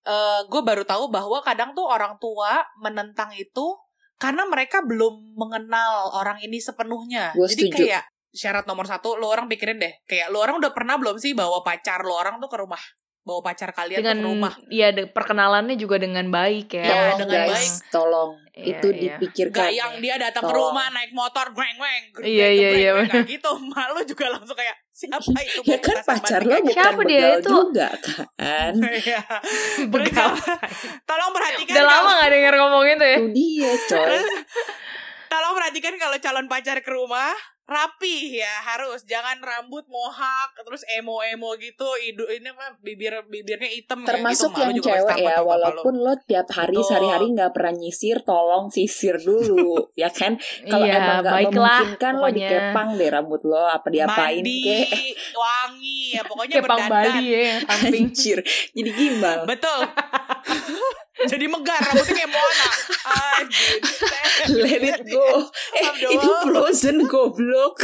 Eh 0.03 0.41
gue 0.51 0.63
baru 0.67 0.83
tahu 0.83 1.15
bahwa 1.15 1.39
kadang 1.47 1.79
tuh 1.79 1.87
orang 1.87 2.19
tua 2.19 2.59
menentang 2.83 3.31
itu 3.39 3.79
karena 4.19 4.43
mereka 4.51 4.83
belum 4.83 5.39
mengenal 5.39 6.11
orang 6.19 6.43
ini 6.43 6.59
sepenuhnya. 6.59 7.31
Gua 7.39 7.47
Jadi 7.47 7.71
setuju. 7.71 7.79
kayak 7.87 8.03
syarat 8.35 8.67
nomor 8.67 8.83
satu, 8.91 9.15
lo 9.15 9.31
orang 9.31 9.47
pikirin 9.47 9.79
deh, 9.79 9.95
kayak 10.11 10.35
lo 10.35 10.43
orang 10.43 10.59
udah 10.59 10.75
pernah 10.75 10.99
belum 10.99 11.23
sih 11.23 11.39
bawa 11.39 11.63
pacar 11.63 12.03
lo 12.03 12.19
orang 12.19 12.43
tuh 12.43 12.51
ke 12.51 12.59
rumah, 12.59 12.83
bawa 13.23 13.41
pacar 13.45 13.71
kalian 13.71 13.99
Dengan 13.99 14.19
ke 14.19 14.27
rumah. 14.27 14.53
ya 14.67 14.91
de- 14.91 15.07
perkenalannya 15.07 15.75
juga 15.75 15.95
dengan 15.97 16.27
baik 16.27 16.73
ya. 16.73 16.83
Iya, 16.83 17.03
dengan 17.17 17.39
guys, 17.41 17.55
baik. 17.55 17.73
tolong 17.89 18.33
Iya, 18.53 18.67
itu 18.75 18.87
iya. 18.89 18.99
dipikirkan. 19.15 19.63
Gak 19.63 19.73
yang 19.73 19.93
dia 19.97 20.15
datang 20.17 20.43
ke 20.43 20.53
rumah 20.53 20.91
naik 20.91 21.11
motor, 21.13 21.47
greng 21.51 21.79
greng, 21.79 22.03
Iya, 22.21 22.49
iya, 22.51 22.69
iya, 22.75 22.91
gitu, 23.25 23.49
malu 23.71 24.03
juga 24.03 24.27
langsung 24.29 24.53
kayak 24.53 24.75
siapa 24.89 25.23
itu? 25.41 25.63
ya 25.65 25.79
kan 25.79 25.95
Kita 25.95 26.03
pacar 26.05 26.41
sambat 26.41 26.43
lo 26.43 26.51
kayak 26.51 26.63
bukan 26.63 26.75
Siapa 26.77 27.03
dia 27.03 27.17
begal 27.17 27.33
itu? 27.33 27.49
juga 27.49 27.89
kan. 27.97 28.73
Iya. 29.01 29.21
Begal. 29.87 30.31
tolong 31.03 31.31
perhatikan 31.33 31.73
Udah 31.73 31.85
lama 31.87 32.11
gak 32.17 32.31
denger 32.31 32.55
ngomong 32.57 32.85
itu 32.89 33.05
ya? 33.05 33.17
Itu 33.17 33.29
dia 33.31 33.73
coy. 33.87 34.19
Tolong 35.25 35.53
perhatikan 35.55 35.95
kalau 35.97 36.17
calon 36.19 36.47
pacar 36.47 36.77
ke 36.79 36.91
rumah 36.91 37.33
rapi 37.73 38.39
ya 38.39 38.55
harus 38.69 39.09
jangan 39.09 39.41
rambut 39.41 39.89
mohak 39.89 40.53
terus 40.61 40.85
emo 41.01 41.25
emo 41.25 41.57
gitu 41.57 41.89
hidup 42.05 42.29
ini 42.29 42.53
apa 42.53 42.77
bibir 42.85 43.25
bibirnya 43.27 43.71
hitam 43.73 44.05
kayak 44.05 44.21
Termasuk 44.21 44.51
gitu, 44.53 44.61
malu 44.61 44.73
yang 44.73 44.85
cewek 44.85 45.17
ya, 45.25 45.37
walaupun 45.41 45.95
lo 46.05 46.15
tiap 46.29 46.49
hari 46.53 46.77
Betul. 46.77 46.89
sehari-hari 46.93 47.27
nggak 47.33 47.53
pernah 47.57 47.73
nyisir, 47.73 48.17
tolong 48.23 48.69
sisir 48.69 49.17
dulu, 49.19 49.89
ya 50.03 50.13
kan? 50.13 50.37
Kalau 50.69 50.85
iya, 50.85 51.01
emang 51.01 51.17
nggak 51.25 51.35
memungkinkan 51.49 52.13
lo 52.21 52.29
dikepang 52.29 52.89
deh 53.01 53.09
rambut 53.09 53.43
lo, 53.49 53.65
apa 53.65 53.89
diapain 53.89 54.43
mandi 54.43 54.59
kek? 54.67 54.89
wangi 55.33 55.99
ya 56.19 56.23
pokoknya 56.27 56.55
Kepang 56.61 56.79
berdandan 56.87 56.91
Bali 56.93 57.27
ya, 57.27 57.41
yang 57.41 57.61
samping. 57.67 58.07
Jadi 58.77 58.91
gimbal. 58.93 59.39
betul 59.49 59.81
jadi 61.25 61.45
megar 61.47 61.79
rambutnya 61.79 62.15
kayak 62.15 62.31
Moana 62.31 62.69
Let 64.55 64.83
it 64.83 65.01
go. 65.07 65.27
Eh, 65.73 65.87
itu 66.11 66.29
frozen 66.43 67.07
goblok. 67.07 67.79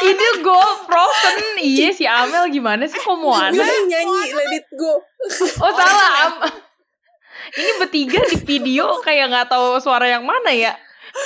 itu 0.00 0.26
go 0.40 0.56
frozen. 0.84 1.36
Iya 1.58 1.90
si 1.90 2.04
Amel 2.04 2.48
gimana 2.48 2.84
sih 2.84 2.96
kok 2.96 3.14
Moana? 3.14 3.50
Gue 3.52 3.66
nyanyi 3.86 4.30
let 4.30 4.52
it 4.54 4.66
go. 4.72 5.02
Oh 5.58 5.72
salah. 5.72 6.10
Am- 6.28 6.42
Ini 7.48 7.70
bertiga 7.78 8.20
di 8.26 8.36
video 8.38 8.98
kayak 9.00 9.30
nggak 9.30 9.48
tahu 9.48 9.78
suara 9.78 10.06
yang 10.06 10.22
mana 10.22 10.50
ya. 10.50 10.74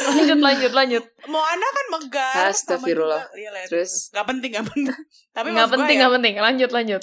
Lanjut 0.07 0.39
lanjut 0.39 0.71
lanjut. 0.71 1.05
Moana 1.27 1.67
kan 1.67 1.87
megar 1.91 2.33
sama 2.33 2.49
Astagfirullah. 2.49 3.25
iya, 3.35 3.51
lihat. 3.51 3.69
Terus 3.69 4.09
Gak 4.09 4.23
penting 4.25 4.55
gak 4.55 4.69
penting 4.69 4.95
tapi 5.31 5.49
Nggak 5.51 5.71
penting 5.71 5.97
ya, 5.97 6.01
nggak 6.01 6.15
penting. 6.15 6.35
Lanjut 6.39 6.71
lanjut. 6.71 7.03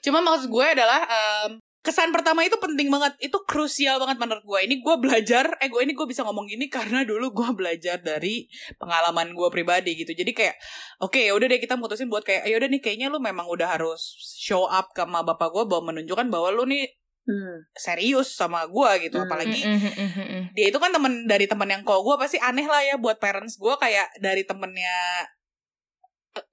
Cuma 0.00 0.18
maksud 0.18 0.48
gue 0.48 0.66
adalah 0.66 1.00
em, 1.04 1.50
kesan 1.82 2.14
pertama 2.14 2.46
itu 2.46 2.54
penting 2.62 2.86
banget, 2.88 3.18
itu 3.18 3.34
krusial 3.42 3.98
banget 3.98 4.22
menurut 4.22 4.46
gue. 4.46 4.58
Ini 4.70 4.74
gue 4.78 4.96
belajar, 5.02 5.58
eh 5.58 5.66
gue 5.66 5.82
ini 5.82 5.98
gue 5.98 6.06
bisa 6.06 6.22
ngomong 6.22 6.46
gini 6.46 6.70
karena 6.70 7.02
dulu 7.02 7.34
gue 7.34 7.50
belajar 7.58 7.98
dari 7.98 8.46
pengalaman 8.78 9.34
gue 9.34 9.48
pribadi 9.50 9.98
gitu. 9.98 10.14
Jadi 10.14 10.30
kayak, 10.30 10.54
oke 11.02 11.18
ya 11.18 11.34
udah 11.34 11.46
deh 11.50 11.58
kita 11.58 11.74
mutusin 11.74 12.06
buat 12.06 12.22
kayak, 12.22 12.46
ya 12.46 12.54
udah 12.54 12.70
nih 12.70 12.80
kayaknya 12.80 13.10
lu 13.10 13.18
memang 13.18 13.50
udah 13.50 13.66
harus 13.66 14.14
show 14.38 14.70
up 14.70 14.94
ke 14.94 15.02
sama 15.02 15.26
bapak 15.26 15.50
gue 15.50 15.64
bahwa 15.66 15.90
menunjukkan 15.90 16.30
bahwa 16.30 16.54
lu 16.54 16.70
nih 16.70 16.86
hmm, 17.26 17.66
serius 17.74 18.30
sama 18.30 18.62
gue 18.70 19.10
gitu. 19.10 19.18
Hmm. 19.18 19.26
Apalagi 19.26 19.60
Mm, 19.66 19.74
mm, 19.74 19.92
mm, 19.92 20.10
mm, 20.14 20.26
mm. 20.30 20.42
dia 20.54 20.66
itu 20.70 20.78
kan 20.78 20.94
temen 20.94 21.26
dari 21.26 21.50
temen 21.50 21.66
yang 21.66 21.82
kok 21.82 21.98
gue 21.98 22.14
pasti 22.14 22.38
aneh 22.38 22.64
lah 22.64 22.82
ya 22.86 22.94
buat 22.94 23.18
parents 23.18 23.58
gue 23.58 23.74
kayak 23.74 24.22
dari 24.22 24.46
temennya 24.46 25.26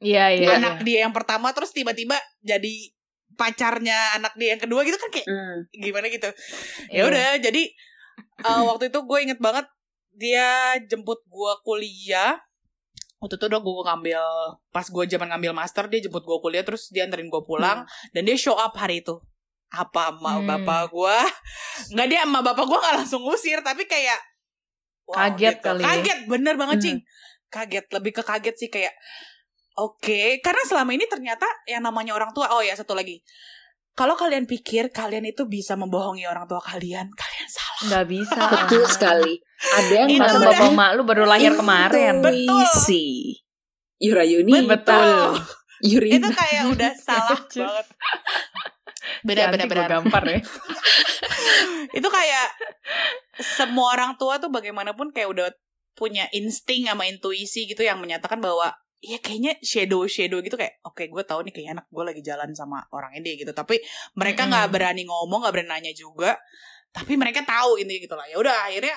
Iya 0.04 0.36
iya. 0.36 0.60
anak 0.60 0.84
iya. 0.84 0.86
dia 0.86 1.00
yang 1.08 1.16
pertama 1.16 1.56
terus 1.56 1.72
tiba-tiba 1.72 2.20
jadi 2.44 2.92
pacarnya 3.40 3.96
anak 4.14 4.36
dia 4.36 4.54
yang 4.54 4.62
kedua 4.62 4.84
gitu 4.84 4.98
kan 4.98 5.10
kayak 5.10 5.26
hmm. 5.26 5.58
gimana 5.74 6.08
gitu 6.08 6.28
Iya. 6.86 7.00
ya 7.00 7.04
udah 7.06 7.28
jadi 7.40 7.64
uh, 8.44 8.62
waktu 8.68 8.92
itu 8.92 9.00
gue 9.00 9.20
inget 9.22 9.40
banget 9.40 9.64
dia 10.12 10.50
jemput 10.84 11.24
gue 11.24 11.54
kuliah 11.64 12.36
waktu 13.18 13.36
itu 13.36 13.46
udah 13.46 13.60
gue 13.60 13.74
ngambil 13.86 14.24
pas 14.70 14.84
gue 14.84 15.04
zaman 15.06 15.28
ngambil 15.30 15.52
master 15.54 15.88
dia 15.88 16.00
jemput 16.00 16.22
gue 16.22 16.38
kuliah 16.38 16.62
terus 16.62 16.88
dia 16.88 17.04
anterin 17.04 17.28
gue 17.28 17.42
pulang 17.42 17.84
dan 18.12 18.22
dia 18.22 18.36
show 18.36 18.54
up 18.54 18.72
hari 18.74 19.00
itu 19.00 19.16
apa 19.70 20.12
emak 20.12 20.36
Hmm. 20.36 20.48
bapak 20.50 20.82
gue 20.90 21.18
nggak 21.96 22.08
dia 22.08 22.20
emak 22.22 22.44
bapak 22.44 22.66
gue 22.66 22.78
nggak 22.78 22.96
langsung 22.98 23.22
ngusir 23.22 23.60
tapi 23.62 23.86
kayak 23.86 24.20
Kaget 25.06 25.58
kali 25.60 25.82
ya. 25.82 25.86
kaget 25.90 26.20
bener 26.26 26.54
banget 26.54 26.76
Hmm. 26.76 26.86
cing 26.86 26.98
kaget 27.48 27.86
lebih 27.90 28.12
ke 28.12 28.22
kaget 28.22 28.56
sih 28.56 28.70
kayak 28.70 28.94
oke 29.80 30.44
karena 30.44 30.64
selama 30.68 30.92
ini 30.94 31.06
ternyata 31.08 31.46
yang 31.66 31.82
namanya 31.82 32.14
orang 32.16 32.32
tua 32.36 32.52
oh 32.52 32.62
ya 32.62 32.76
satu 32.76 32.94
lagi 32.94 33.24
kalau 33.96 34.16
kalian 34.16 34.48
pikir 34.48 34.92
kalian 34.96 35.28
itu 35.28 35.44
bisa 35.48 35.76
membohongi 35.76 36.24
orang 36.28 36.48
tua 36.48 36.60
kalian 36.64 37.12
kalian 37.12 37.48
salah 37.50 37.70
Nggak 37.80 38.06
bisa. 38.12 38.42
Betul 38.44 38.84
sekali. 38.92 39.34
Ada 39.60 39.94
yang 40.04 40.10
udah- 40.20 40.52
bapak 40.52 40.72
mak 40.76 40.90
lu 41.00 41.04
baru 41.08 41.24
lahir 41.24 41.56
kemarin. 41.56 42.20
Intuisi. 42.20 43.40
Yurayuni. 44.04 44.68
Betul. 44.68 45.40
Yurina. 45.80 46.28
itu 46.28 46.30
kayak 46.36 46.64
udah 46.76 46.92
salah 47.08 47.40
banget 47.40 47.88
Nanti 49.24 49.24
benar-benar 49.24 49.88
gua 49.88 49.88
gampar 49.88 50.24
ya. 50.28 50.40
itu 51.98 52.08
kayak 52.12 52.48
semua 53.40 53.96
orang 53.96 54.20
tua 54.20 54.44
tuh 54.44 54.52
bagaimanapun 54.52 55.16
kayak 55.16 55.32
udah 55.32 55.48
punya 55.96 56.28
insting 56.36 56.84
sama 56.88 57.08
intuisi 57.08 57.64
gitu 57.64 57.80
yang 57.80 58.04
menyatakan 58.04 58.44
bahwa 58.44 58.76
ya 59.00 59.16
kayaknya 59.24 59.56
shadow 59.64 60.04
shadow 60.12 60.44
gitu 60.44 60.60
kayak 60.60 60.84
oke 60.84 61.08
gue 61.08 61.24
tahu 61.24 61.48
nih 61.48 61.54
kayaknya 61.56 61.72
anak 61.80 61.88
gue 61.88 62.04
lagi 62.04 62.22
jalan 62.24 62.52
sama 62.52 62.84
orang 62.92 63.16
ini 63.16 63.40
gitu. 63.40 63.52
Tapi 63.56 63.80
mereka 64.20 64.44
nggak 64.48 64.68
Mm-mm. 64.68 64.76
berani 64.76 65.04
ngomong 65.08 65.40
nggak 65.48 65.54
berani 65.56 65.72
nanya 65.72 65.94
juga. 65.96 66.36
Tapi 66.92 67.16
mereka 67.16 67.46
tahu 67.48 67.80
ini 67.80 68.04
gitu 68.04 68.14
lah. 68.20 68.28
Ya 68.28 68.38
udah 68.42 68.68
akhirnya 68.68 68.96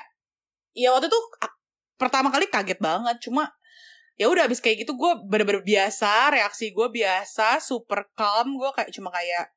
ya 0.75 0.90
waktu 0.90 1.06
itu 1.06 1.18
pertama 1.94 2.35
kali 2.35 2.50
kaget 2.50 2.82
banget. 2.82 3.16
Cuma 3.23 3.47
ya 4.18 4.26
udah 4.28 4.50
abis 4.50 4.59
kayak 4.59 4.85
gitu 4.85 4.99
gue 4.99 5.12
bener-bener 5.30 5.62
biasa 5.62 6.35
reaksi 6.35 6.75
gue 6.75 6.88
biasa 6.90 7.62
super 7.62 8.11
calm. 8.18 8.59
Gue 8.59 8.71
kayak 8.75 8.90
cuma 8.90 9.14
kayak 9.14 9.54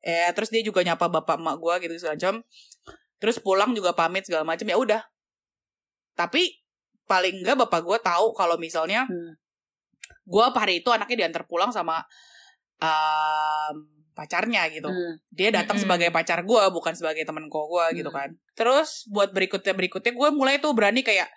eh 0.00 0.32
terus 0.34 0.50
dia 0.50 0.64
juga 0.64 0.82
nyapa 0.82 1.06
bapak 1.06 1.38
emak 1.38 1.56
gue 1.62 1.74
gitu 1.86 1.94
segala 2.02 2.18
macam. 2.18 2.34
Terus 3.22 3.36
pulang 3.38 3.70
juga 3.76 3.94
pamit 3.94 4.26
segala 4.26 4.42
macam. 4.42 4.66
Ya 4.66 4.74
udah. 4.74 5.02
Tapi 6.18 6.58
paling 7.06 7.46
enggak 7.46 7.54
bapak 7.54 7.86
gue 7.86 7.98
tahu 8.02 8.34
kalau 8.34 8.58
misalnya 8.58 9.06
Hmm. 9.06 9.38
Gue 10.20 10.44
hari 10.50 10.74
itu 10.78 10.88
anaknya 10.88 11.16
diantar 11.20 11.44
pulang 11.44 11.68
sama 11.68 12.02
um, 12.78 13.74
pacarnya 14.12 14.68
gitu 14.68 14.86
Hmm. 14.86 15.16
dia 15.30 15.48
datang 15.48 15.74
Mm-mm. 15.74 15.84
sebagai 15.86 16.08
pacar 16.10 16.42
gue 16.42 16.62
bukan 16.68 16.92
sebagai 16.92 17.22
temen 17.22 17.46
kok 17.46 17.66
gue 17.66 17.84
gitu 17.96 18.10
Hmm. 18.10 18.18
kan 18.18 18.30
terus 18.52 19.06
buat 19.06 19.30
berikutnya 19.30 19.72
berikutnya 19.72 20.12
gue 20.12 20.28
mulai 20.30 20.58
tuh 20.58 20.70
berani 20.70 21.00
kayak 21.00 21.30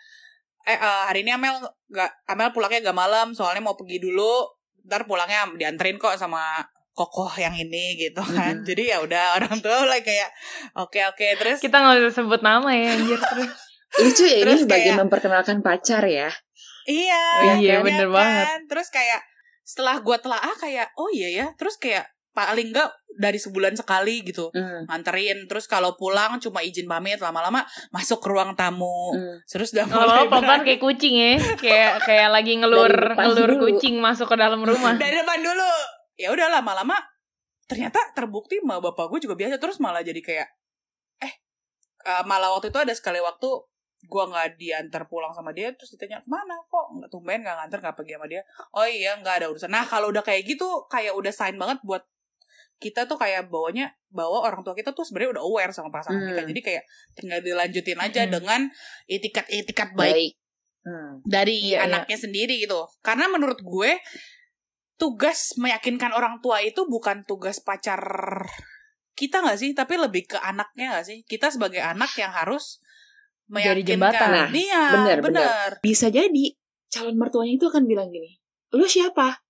eh 0.63 0.73
eh, 0.73 0.81
hari 1.05 1.21
ini 1.21 1.31
Amel 1.31 1.59
gak 1.87 2.11
Amel 2.25 2.49
pulangnya 2.49 2.83
gak 2.83 2.97
malam 2.97 3.31
soalnya 3.31 3.59
mau 3.61 3.73
pergi 3.73 3.99
dulu 3.99 4.47
ntar 4.83 5.03
pulangnya 5.03 5.47
dianterin 5.53 5.95
kok 5.95 6.15
sama 6.15 6.59
kokoh 6.93 7.31
yang 7.35 7.51
ini 7.53 7.95
gitu 7.97 8.19
kan 8.21 8.51
Mm-mm. 8.53 8.65
jadi 8.65 8.83
ya 8.89 8.97
udah 8.99 9.23
orang 9.37 9.57
tua 9.59 9.81
mulai 9.81 10.01
kayak 10.01 10.29
oke 10.77 10.99
oke 11.05 11.27
terus 11.37 11.57
Kita 11.57 11.77
nggak 11.77 12.03
usah 12.03 12.13
sebut 12.17 12.41
nama 12.41 12.69
ya 12.69 12.93
anjir 12.93 13.17
terus. 13.17 13.51
Lucu 13.93 14.23
ya 14.23 14.35
ini 14.35 14.43
Terus 14.43 14.59
sebagai 14.61 14.89
kayak- 14.89 14.99
memperkenalkan 14.99 15.57
pacar 15.61 16.01
ya. 16.03 16.29
Iya 16.85 17.23
Oh 17.35 17.55
iya, 17.55 17.73
kan, 17.75 17.85
bener 17.85 18.07
kan? 18.07 18.13
banget. 18.13 18.59
terus 18.67 18.87
kayak 18.89 19.21
setelah 19.61 19.97
gue 19.97 20.17
telaah 20.17 20.55
kayak 20.55 20.91
oh 20.93 21.07
iya 21.07 21.29
ya 21.33 21.47
terus 21.53 21.75
kayak 21.75 22.03
paling 22.29 22.69
enggak 22.69 22.89
dari 23.13 23.37
sebulan 23.37 23.73
sekali 23.73 24.21
gitu 24.21 24.49
Hmm. 24.49 24.83
nganterin 24.85 25.45
terus 25.45 25.63
kalau 25.65 25.93
pulang 25.93 26.35
cuma 26.37 26.59
izin 26.59 26.83
pamit 26.83 27.15
lama-lama 27.17 27.61
masuk 27.89 28.17
ke 28.17 28.27
ruang 28.27 28.51
tamu 28.53 29.13
Hmm. 29.13 29.37
terus 29.45 29.69
udah 29.71 29.85
Lama-lama 29.85 30.01
mulai 30.01 30.25
pelan-pelan 30.27 30.41
berani. 30.57 30.67
kayak 30.67 30.81
kucing 30.81 31.15
ya. 31.15 31.33
Kayak 31.55 31.91
kayak 32.01 32.29
lagi 32.29 32.53
ngelur 32.55 32.93
ngelur 33.13 33.49
dulu. 33.51 33.63
kucing 33.69 33.95
masuk 33.97 34.25
ke 34.25 34.35
dalam 34.35 34.59
rumah. 34.59 34.97
dari 34.97 35.13
depan 35.13 35.39
dulu 35.39 35.71
ya 36.13 36.29
udah 36.29 36.47
lama-lama 36.51 36.97
ternyata 37.63 38.01
terbukti 38.11 38.59
sama 38.59 38.77
bapak 38.79 39.07
gue 39.07 39.19
juga 39.21 39.35
biasa 39.37 39.55
terus 39.55 39.77
malah 39.77 40.01
jadi 40.01 40.19
kayak 40.19 40.47
eh 41.19 41.33
eh, 42.03 42.23
malah 42.23 42.51
waktu 42.51 42.67
itu 42.67 42.77
ada 42.77 42.91
sekali 42.91 43.17
waktu 43.17 43.47
gue 44.03 44.23
nggak 44.27 44.59
diantar 44.59 45.07
pulang 45.07 45.31
sama 45.31 45.55
dia 45.55 45.71
terus 45.71 45.95
ditanya 45.95 46.19
mana 46.27 46.59
kok 46.67 46.91
nggak 46.91 47.07
tumben 47.07 47.39
nggak 47.39 47.55
nganter 47.55 47.79
nggak 47.79 47.95
pergi 47.95 48.13
sama 48.19 48.27
dia 48.27 48.41
oh 48.75 48.83
iya 48.83 49.15
nggak 49.15 49.35
ada 49.39 49.47
urusan 49.47 49.71
nah 49.71 49.87
kalau 49.87 50.11
udah 50.11 50.19
kayak 50.19 50.43
gitu 50.43 50.67
kayak 50.91 51.15
udah 51.15 51.31
sign 51.31 51.55
banget 51.55 51.79
buat 51.87 52.03
kita 52.83 53.07
tuh 53.07 53.15
kayak 53.15 53.47
bawanya 53.47 53.95
bawa 54.11 54.43
orang 54.43 54.59
tua 54.59 54.75
kita 54.75 54.91
tuh 54.91 55.07
sebenarnya 55.07 55.39
udah 55.39 55.43
aware 55.47 55.71
sama 55.71 55.87
pasangan 55.87 56.19
Hmm. 56.19 56.29
kita 56.35 56.41
jadi 56.51 56.61
kayak 56.61 56.83
tinggal 57.15 57.39
dilanjutin 57.39 57.99
aja 57.99 58.21
Hmm. 58.27 58.31
dengan 58.35 58.61
itikat-itikat 59.07 59.95
baik 59.95 60.13
Baik. 60.13 60.33
Hmm. 60.83 61.23
dari 61.23 61.71
Iya, 61.71 61.87
anaknya 61.87 62.19
sendiri 62.19 62.59
gitu. 62.59 62.83
Karena 62.99 63.31
menurut 63.31 63.63
gue 63.63 64.03
tugas 64.99 65.55
meyakinkan 65.55 66.11
orang 66.11 66.43
tua 66.43 66.59
itu 66.59 66.83
bukan 66.83 67.23
tugas 67.23 67.63
pacar 67.63 68.03
kita 69.15 69.45
nggak 69.45 69.59
sih, 69.61 69.71
tapi 69.71 69.95
lebih 69.95 70.27
ke 70.27 70.37
anaknya 70.41 70.97
nggak 70.97 71.05
sih? 71.07 71.17
Kita 71.23 71.47
sebagai 71.47 71.79
anak 71.79 72.11
yang 72.19 72.35
harus 72.35 72.83
Jadi 73.45 73.83
meyakinkan. 73.83 73.85
jembatan. 73.85 74.29
Nah, 74.31 74.47
iya, 74.49 74.83
benar, 74.91 75.17
benar. 75.19 75.69
Bisa 75.79 76.07
jadi 76.07 76.45
calon 76.87 77.15
mertuanya 77.15 77.53
itu 77.53 77.65
akan 77.65 77.83
bilang 77.83 78.09
gini, 78.09 78.37
lu 78.71 78.85
siapa? 78.85 79.41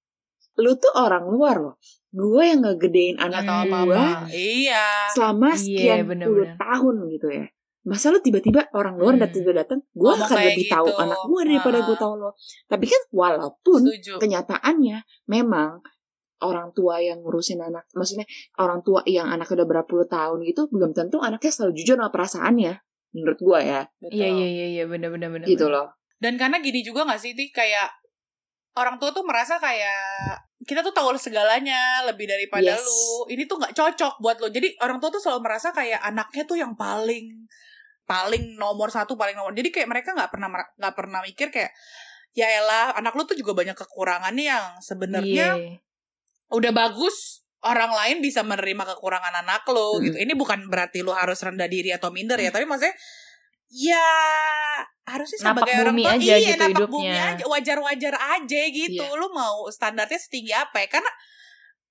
Lu 0.58 0.78
tuh 0.78 0.94
orang 0.94 1.26
luar 1.26 1.58
loh. 1.58 1.76
Gue 2.10 2.46
yang 2.46 2.62
ngegedein 2.62 3.18
anak 3.18 3.42
tahu 3.42 3.64
Hmm. 3.66 3.90
gue. 3.90 4.06
Iya. 4.32 4.86
selama 5.12 5.50
Iya, 5.52 5.58
sekian 5.58 5.98
puluh 5.98 6.10
bener-bener. 6.14 6.58
tahun 6.58 6.96
gitu 7.10 7.28
ya. 7.28 7.46
Masa 7.84 8.06
lu 8.10 8.20
tiba-tiba 8.22 8.70
orang 8.72 8.96
luar 8.96 9.18
Hmm. 9.18 9.28
tiba 9.28 9.52
datang, 9.52 9.82
gue 9.92 10.08
akan 10.08 10.38
lebih 10.40 10.70
tahu 10.70 10.88
gitu. 10.88 11.02
anak 11.02 11.20
gue 11.20 11.42
daripada 11.44 11.78
Nah. 11.82 11.86
gue 11.86 11.98
tahu 11.98 12.14
lo. 12.16 12.32
Tapi 12.66 12.86
kan 12.88 13.02
walaupun 13.12 13.82
Setuju. 13.84 14.14
kenyataannya 14.22 14.98
memang 15.26 15.82
orang 16.40 16.70
tua 16.72 17.00
yang 17.00 17.20
ngurusin 17.20 17.60
anak, 17.60 17.88
maksudnya 17.92 18.28
orang 18.56 18.84
tua 18.84 19.02
yang 19.04 19.28
anak 19.28 19.48
udah 19.48 19.64
berapa 19.64 19.84
puluh 19.84 20.06
tahun 20.06 20.44
gitu, 20.44 20.68
belum 20.70 20.94
tentu 20.94 21.18
anaknya 21.18 21.50
selalu 21.50 21.72
jujur 21.76 21.96
sama 21.98 22.08
perasaannya. 22.08 22.74
Menurut 23.14 23.40
gue 23.40 23.60
ya. 23.62 23.82
Iya 24.04 24.28
iya 24.28 24.48
iya 24.48 24.68
iya 24.74 24.84
benar 24.86 25.14
benar 25.14 25.30
benar. 25.30 25.46
gitu 25.46 25.70
loh. 25.70 25.94
Dan 26.18 26.36
karena 26.36 26.58
gini 26.60 26.82
juga 26.82 27.06
gak 27.06 27.22
sih, 27.22 27.38
Ti? 27.38 27.54
Kayak 27.54 27.94
orang 28.74 28.98
tua 28.98 29.14
tuh 29.14 29.22
merasa 29.22 29.62
kayak 29.62 30.42
kita 30.64 30.80
tuh 30.82 30.96
tahu 30.96 31.14
segalanya 31.20 32.02
lebih 32.08 32.26
daripada 32.26 32.74
Yes. 32.74 32.82
lu. 32.82 33.30
Ini 33.30 33.44
tuh 33.46 33.60
nggak 33.60 33.76
cocok 33.76 34.14
buat 34.18 34.40
lu. 34.40 34.48
Jadi 34.50 34.80
orang 34.82 34.98
tua 34.98 35.12
tuh 35.12 35.22
selalu 35.22 35.46
merasa 35.46 35.70
kayak 35.70 36.00
anaknya 36.02 36.44
tuh 36.44 36.58
yang 36.58 36.74
paling 36.74 37.46
paling 38.04 38.56
nomor 38.58 38.90
satu 38.90 39.14
paling 39.14 39.36
nomor. 39.36 39.52
Jadi 39.54 39.70
kayak 39.70 39.88
mereka 39.92 40.16
nggak 40.16 40.32
pernah 40.32 40.48
nggak 40.50 40.96
pernah 40.96 41.20
mikir 41.22 41.52
kayak 41.52 41.72
ya 42.34 42.50
elah 42.50 42.98
anak 42.98 43.14
lu 43.14 43.28
tuh 43.28 43.38
juga 43.38 43.54
banyak 43.54 43.78
kekurangannya 43.78 44.46
yang 44.50 44.66
sebenarnya 44.82 45.48
Iya. 45.54 45.78
udah 46.50 46.72
bagus 46.74 47.43
orang 47.64 47.92
lain 47.92 48.18
bisa 48.20 48.44
menerima 48.44 48.84
kekurangan 48.96 49.34
anak 49.40 49.64
lo 49.72 49.96
Hmm. 49.98 50.04
gitu. 50.04 50.18
Ini 50.20 50.34
bukan 50.36 50.68
berarti 50.68 51.00
lo 51.00 51.16
harus 51.16 51.40
rendah 51.40 51.68
diri 51.68 51.90
atau 51.90 52.12
minder 52.12 52.36
ya, 52.38 52.52
tapi 52.52 52.68
maksudnya 52.68 52.94
ya 53.70 54.08
harusnya 55.04 55.38
Napak 55.52 55.66
sebagai 55.66 55.76
orang 55.82 55.96
bumi 55.96 56.04
tua 56.06 56.14
aja 56.16 56.24
iya 56.24 56.38
gitu 56.54 56.64
napak 56.64 56.88
bumi 56.88 57.08
hidupnya. 57.10 57.24
aja 57.34 57.44
wajar-wajar 57.50 58.14
aja 58.40 58.62
gitu. 58.70 59.04
Iya. 59.04 59.20
Lo 59.20 59.28
mau 59.32 59.56
standarnya 59.68 60.20
setinggi 60.20 60.54
apa 60.54 60.78
ya? 60.80 60.88
Karena 60.88 61.12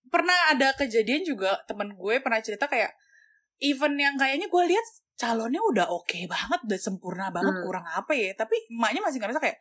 pernah 0.09 0.39
ada 0.49 0.69
kejadian 0.77 1.25
juga 1.25 1.57
temen 1.65 1.93
gue 1.93 2.15
pernah 2.21 2.39
cerita 2.39 2.69
kayak 2.69 2.93
event 3.59 3.97
yang 3.97 4.15
kayaknya 4.17 4.47
gue 4.47 4.63
lihat 4.69 4.87
calonnya 5.15 5.61
udah 5.63 5.87
oke 5.89 6.19
banget, 6.27 6.61
udah 6.67 6.81
sempurna 6.81 7.31
banget, 7.31 7.55
Hmm. 7.55 7.65
kurang 7.65 7.87
apa 7.87 8.13
ya? 8.13 8.33
Tapi 8.35 8.57
emaknya 8.71 9.01
masih 9.01 9.19
ngerasa 9.21 9.39
kayak 9.39 9.59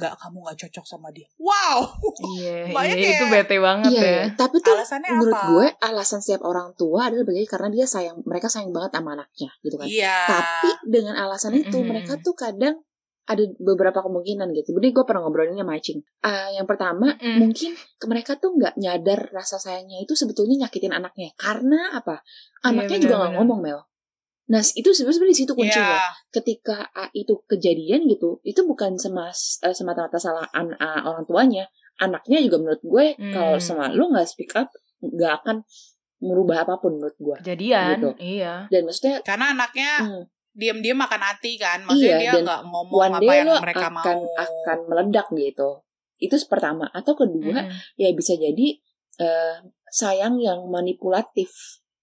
nggak 0.00 0.16
kamu 0.16 0.36
nggak 0.40 0.58
cocok 0.58 0.84
sama 0.86 1.12
dia. 1.12 1.28
Wow, 1.36 1.92
Iya, 2.32 2.72
iya, 2.88 2.94
itu 2.96 3.24
kayak- 3.28 3.32
bete 3.44 3.56
banget 3.60 3.90
Iya, 3.92 4.00
ya. 4.00 4.08
iya. 4.08 4.24
tapi 4.32 4.56
tuh 4.58 4.72
alasannya 4.72 5.10
menurut 5.12 5.36
apa? 5.36 5.46
gue 5.46 5.66
alasan 5.84 6.18
setiap 6.18 6.42
orang 6.42 6.72
tua 6.72 7.06
adalah 7.06 7.22
bagi 7.22 7.44
karena 7.44 7.68
dia 7.68 7.84
sayang, 7.84 8.24
mereka 8.24 8.48
sayang 8.48 8.72
banget 8.72 8.90
sama 8.92 9.12
anaknya, 9.14 9.50
gitu 9.60 9.76
kan. 9.76 9.86
Iya. 9.86 10.18
Tapi 10.26 10.68
dengan 10.88 11.14
alasan 11.14 11.52
itu 11.54 11.76
Mm-mm. 11.76 11.86
mereka 11.86 12.16
tuh 12.16 12.32
kadang 12.32 12.80
ada 13.22 13.46
beberapa 13.56 14.00
kemungkinan 14.00 14.50
gitu. 14.52 14.74
Jadi 14.74 14.88
gue 14.90 15.04
pernah 15.04 15.22
ngobrolin 15.22 15.54
sama 15.54 15.78
Acing. 15.78 16.02
Ah, 16.20 16.50
yang 16.50 16.66
pertama 16.66 17.14
Mm. 17.14 17.38
mungkin 17.38 17.70
ke 17.76 18.06
mereka 18.10 18.34
tuh 18.34 18.50
nggak 18.52 18.74
nyadar 18.74 19.30
rasa 19.30 19.54
sayangnya 19.54 20.02
itu 20.02 20.18
sebetulnya 20.18 20.66
nyakitin 20.66 20.90
anaknya. 20.90 21.30
Karena 21.38 21.94
apa? 21.94 22.26
Anaknya 22.60 22.98
Iya, 22.98 23.04
juga 23.06 23.14
nggak 23.22 23.32
ngomong 23.38 23.60
Mel. 23.62 23.78
Nah 24.50 24.58
itu 24.60 24.90
sebenarnya 24.90 25.30
di 25.30 25.38
situ 25.38 25.52
kuncinya. 25.54 25.94
Iya. 25.94 26.10
Ketika 26.28 26.90
ah, 26.90 27.06
itu 27.14 27.38
kejadian 27.46 28.04
gitu, 28.04 28.42
itu 28.42 28.60
bukan 28.66 28.98
sama 28.98 29.30
eh, 29.62 29.70
semata-mata 29.70 30.18
salah 30.18 30.46
an- 30.50 30.74
ah, 30.76 31.06
orang 31.06 31.22
tuanya. 31.24 31.64
Anaknya 31.96 32.42
juga 32.42 32.56
menurut 32.58 32.82
gue 32.82 33.04
Hmm. 33.14 33.30
kalau 33.30 33.56
sama 33.56 33.92
lu 33.92 34.10
nggak 34.10 34.26
speak 34.26 34.50
up 34.58 34.66
nggak 34.98 35.32
akan 35.40 35.62
merubah 36.20 36.66
apa 36.66 36.76
pun 36.76 36.98
menurut 36.98 37.16
gue. 37.16 37.36
Kejadian, 37.40 37.96
Gitu. 37.96 38.10
iya. 38.20 38.66
Dan 38.68 38.84
maksudnya 38.84 39.22
Karena 39.24 39.54
anaknya 39.54 39.90
hmm, 40.04 40.22
diam-diam 40.52 40.98
makan 40.98 41.22
hati 41.22 41.56
kan. 41.56 41.80
Maksudnya 41.86 42.16
Iya, 42.16 42.20
dia 42.20 42.32
dan 42.36 42.42
nggak 42.44 42.62
ngomong 42.66 43.00
apa 43.16 43.32
yang 43.32 43.48
mereka 43.56 43.86
akan 43.88 43.94
mau. 44.18 44.36
akan 44.36 44.78
meledak 44.90 45.26
gitu. 45.32 45.70
Itu 46.20 46.36
pertama. 46.44 46.84
Atau 46.92 47.16
kedua, 47.16 47.64
Mm-mm. 47.64 47.96
ya 47.96 48.10
bisa 48.12 48.34
jadi 48.34 48.76
eh, 49.16 49.56
sayang 49.88 50.36
yang 50.36 50.64
manipulatif, 50.68 51.52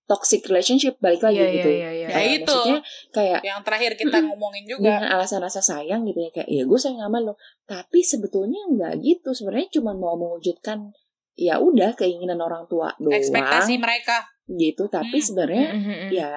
toxic 0.08 0.42
relationship 0.48 0.96
balik 0.98 1.20
lagi 1.20 1.38
Iya, 1.38 1.52
gitu. 1.54 1.70
iya, 1.70 1.90
iya, 1.92 2.08
Ya 2.08 2.10
Kayak 2.10 2.32
itu. 2.34 2.48
Maksudnya 2.50 2.80
kayak 3.12 3.40
Yang 3.44 3.60
terakhir 3.62 3.92
kita 3.96 4.18
ngomongin 4.24 4.64
juga. 4.66 4.84
dengan 4.90 5.04
alasan 5.12 5.40
rasa 5.40 5.60
sayang 5.60 6.02
gitu 6.04 6.20
ya 6.20 6.32
kayak 6.32 6.48
ya 6.48 6.64
gue 6.64 6.80
sayang 6.80 7.02
sama 7.02 7.20
lo 7.20 7.36
tapi 7.64 8.00
sebetulnya 8.02 8.62
nggak 8.68 8.94
gitu 9.00 9.30
sebenarnya 9.32 9.68
cuma 9.74 9.92
mau 9.92 10.16
mewujudkan 10.16 10.96
ya 11.34 11.60
udah 11.60 11.94
keinginan 11.94 12.40
orang 12.40 12.66
tua 12.66 12.96
doang 12.98 13.14
Ekspektasi 13.14 13.78
mereka. 13.78 14.26
gitu 14.48 14.88
tapi 14.88 15.12
Hmm. 15.14 15.26
sebenarnya 15.28 15.68
Mm-mm. 15.70 16.08
ya 16.10 16.32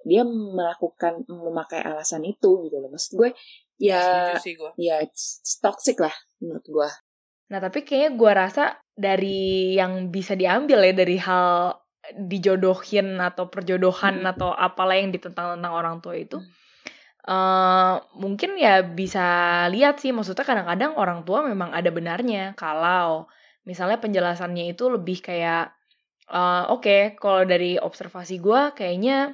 dia 0.00 0.20
melakukan 0.22 1.24
memakai 1.24 1.80
alasan 1.80 2.20
itu 2.22 2.60
gitu 2.62 2.76
loh 2.76 2.86
maksud 2.86 3.16
gue 3.16 3.32
ya 3.74 4.36
gue. 4.36 4.70
ya 4.76 5.00
it's 5.00 5.40
toxic 5.58 5.96
lah 5.96 6.12
menurut 6.38 6.62
gue 6.62 6.88
Nah, 7.44 7.60
tapi 7.60 7.84
kayaknya 7.84 8.10
gue 8.14 8.32
rasa 8.34 8.64
dari 8.90 9.40
yang 9.72 10.08
bisa 10.08 10.32
diambil 10.32 10.80
ya 10.80 10.92
dari 10.92 11.16
hal 11.16 11.76
dijodohin 12.12 13.16
atau 13.16 13.48
perjodohan 13.48 14.20
Hmm. 14.20 14.30
atau 14.36 14.52
apalah 14.52 15.00
yang 15.00 15.08
ditentang 15.08 15.56
tentang 15.56 15.72
orang 15.72 16.04
tua 16.04 16.14
itu, 16.20 16.36
eh 17.24 17.94
mungkin 18.20 18.60
ya 18.60 18.84
bisa 18.84 19.24
lihat 19.72 19.96
sih, 20.04 20.12
maksudnya 20.12 20.44
kadang-kadang 20.44 20.92
orang 21.00 21.24
tua 21.24 21.40
memang 21.40 21.72
ada 21.72 21.88
benarnya. 21.88 22.52
Kalau 22.60 23.24
misalnya 23.64 23.96
penjelasannya 23.96 24.68
itu 24.76 24.92
lebih 24.92 25.24
kayak, 25.24 25.72
eh, 26.28 26.64
oke, 26.68 27.16
kalau 27.16 27.48
dari 27.48 27.80
observasi 27.80 28.36
gue 28.44 28.76
kayaknya 28.76 29.32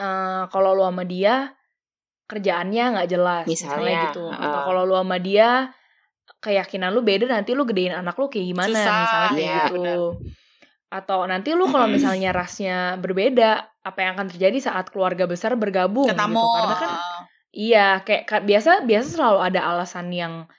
eh 0.00 0.42
kalau 0.50 0.74
lu 0.74 0.82
sama 0.88 1.04
dia 1.06 1.54
kerjaannya 2.30 2.84
nggak 2.98 3.08
jelas, 3.10 3.44
misalnya, 3.46 3.78
Misalnya, 3.78 4.00
gitu, 4.10 4.24
uh-uh. 4.26 4.38
atau 4.42 4.60
kalau 4.70 4.82
lu 4.86 4.94
sama 4.98 5.16
dia 5.18 5.48
keyakinan 6.40 6.94
lu 6.94 7.02
beda 7.02 7.26
nanti 7.26 7.52
lu 7.58 7.66
gedein 7.66 7.90
anak 7.94 8.14
lu 8.16 8.30
kayak 8.30 8.46
gimana 8.54 8.70
Susah, 8.80 8.96
misalnya 9.02 9.28
kayak 9.30 9.42
iya, 9.44 9.58
gitu. 9.66 9.74
benar. 9.76 9.98
Atau 10.90 11.22
nanti 11.22 11.54
lu 11.54 11.70
kalau 11.70 11.86
misalnya 11.86 12.34
rasnya 12.34 12.98
berbeda 12.98 13.50
apa 13.80 13.98
yang 14.02 14.18
akan 14.18 14.26
terjadi 14.28 14.58
saat 14.60 14.90
keluarga 14.90 15.24
besar 15.24 15.54
bergabung 15.54 16.10
Ketemu. 16.10 16.34
gitu 16.34 16.46
karena 16.58 16.76
kan 16.76 16.90
iya 17.50 17.86
kayak 18.02 18.22
ka- 18.26 18.44
biasa 18.44 18.82
biasa 18.82 19.08
selalu 19.14 19.38
ada 19.40 19.60
alasan 19.70 20.10
yang 20.10 20.50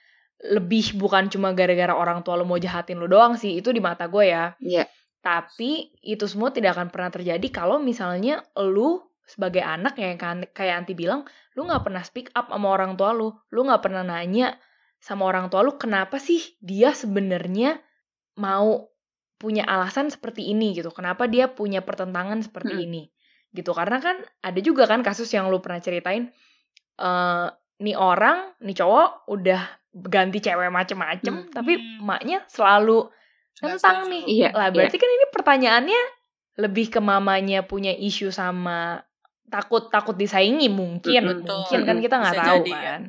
lebih 0.42 0.96
bukan 0.98 1.30
cuma 1.30 1.52
gara-gara 1.52 1.92
orang 1.94 2.24
tua 2.24 2.40
lu 2.40 2.48
mau 2.48 2.58
jahatin 2.58 2.98
lu 2.98 3.06
doang 3.06 3.36
sih 3.38 3.60
itu 3.60 3.70
di 3.70 3.84
mata 3.84 4.08
gue 4.08 4.26
ya 4.26 4.56
Iya. 4.58 4.88
tapi 5.22 5.94
itu 6.02 6.26
semua 6.26 6.50
tidak 6.50 6.80
akan 6.80 6.90
pernah 6.90 7.12
terjadi 7.12 7.48
kalau 7.52 7.78
misalnya 7.78 8.42
lu 8.58 9.04
sebagai 9.22 9.62
anak 9.62 10.00
yang 10.02 10.18
kan 10.18 10.44
kayak 10.50 10.84
anti 10.84 10.98
bilang 10.98 11.28
lu 11.54 11.64
nggak 11.64 11.86
pernah 11.86 12.02
speak 12.02 12.32
up 12.34 12.50
sama 12.50 12.68
orang 12.72 12.98
tua 12.98 13.14
lu 13.14 13.30
lu 13.52 13.68
nggak 13.68 13.84
pernah 13.86 14.02
nanya 14.02 14.58
sama 14.98 15.30
orang 15.30 15.48
tua 15.48 15.62
lu 15.62 15.78
kenapa 15.78 16.18
sih 16.18 16.42
dia 16.58 16.92
sebenarnya 16.92 17.78
mau 18.36 18.91
punya 19.42 19.66
alasan 19.66 20.14
seperti 20.14 20.54
ini 20.54 20.78
gitu 20.78 20.94
kenapa 20.94 21.26
dia 21.26 21.50
punya 21.50 21.82
pertentangan 21.82 22.46
seperti 22.46 22.78
Hmm. 22.78 22.86
ini 22.86 23.04
gitu 23.52 23.74
karena 23.74 23.98
kan 23.98 24.22
ada 24.40 24.60
juga 24.62 24.86
kan 24.86 25.02
kasus 25.02 25.28
yang 25.34 25.50
lu 25.50 25.58
pernah 25.60 25.82
ceritain 25.82 26.30
eh 27.02 27.48
nih 27.82 27.98
orang 27.98 28.54
nih 28.62 28.78
cowok 28.78 29.26
udah 29.28 29.62
ganti 30.06 30.38
cewek 30.40 30.70
macem-macem 30.70 31.34
Hmm. 31.34 31.50
tapi 31.50 31.74
Hmm. 31.76 32.06
emaknya 32.06 32.46
selalu 32.46 33.10
tentang 33.58 34.06
nih 34.08 34.24
Iya, 34.30 34.50
lah 34.54 34.70
berarti 34.70 34.96
kan 34.96 35.10
ini 35.10 35.26
pertanyaannya 35.34 36.02
lebih 36.62 36.94
ke 36.94 37.00
mamanya 37.02 37.66
punya 37.66 37.92
isu 37.92 38.30
sama 38.30 39.02
takut 39.50 39.90
takut 39.90 40.16
disaingi 40.16 40.70
mungkin 40.70 41.42
Betul. 41.44 41.50
mungkin 41.50 41.80
kan 41.84 41.98
kita 42.00 42.16
nggak 42.22 42.38
tahu 42.38 42.58
jadi, 42.64 42.72
ya. 42.72 42.80
kan 42.86 43.02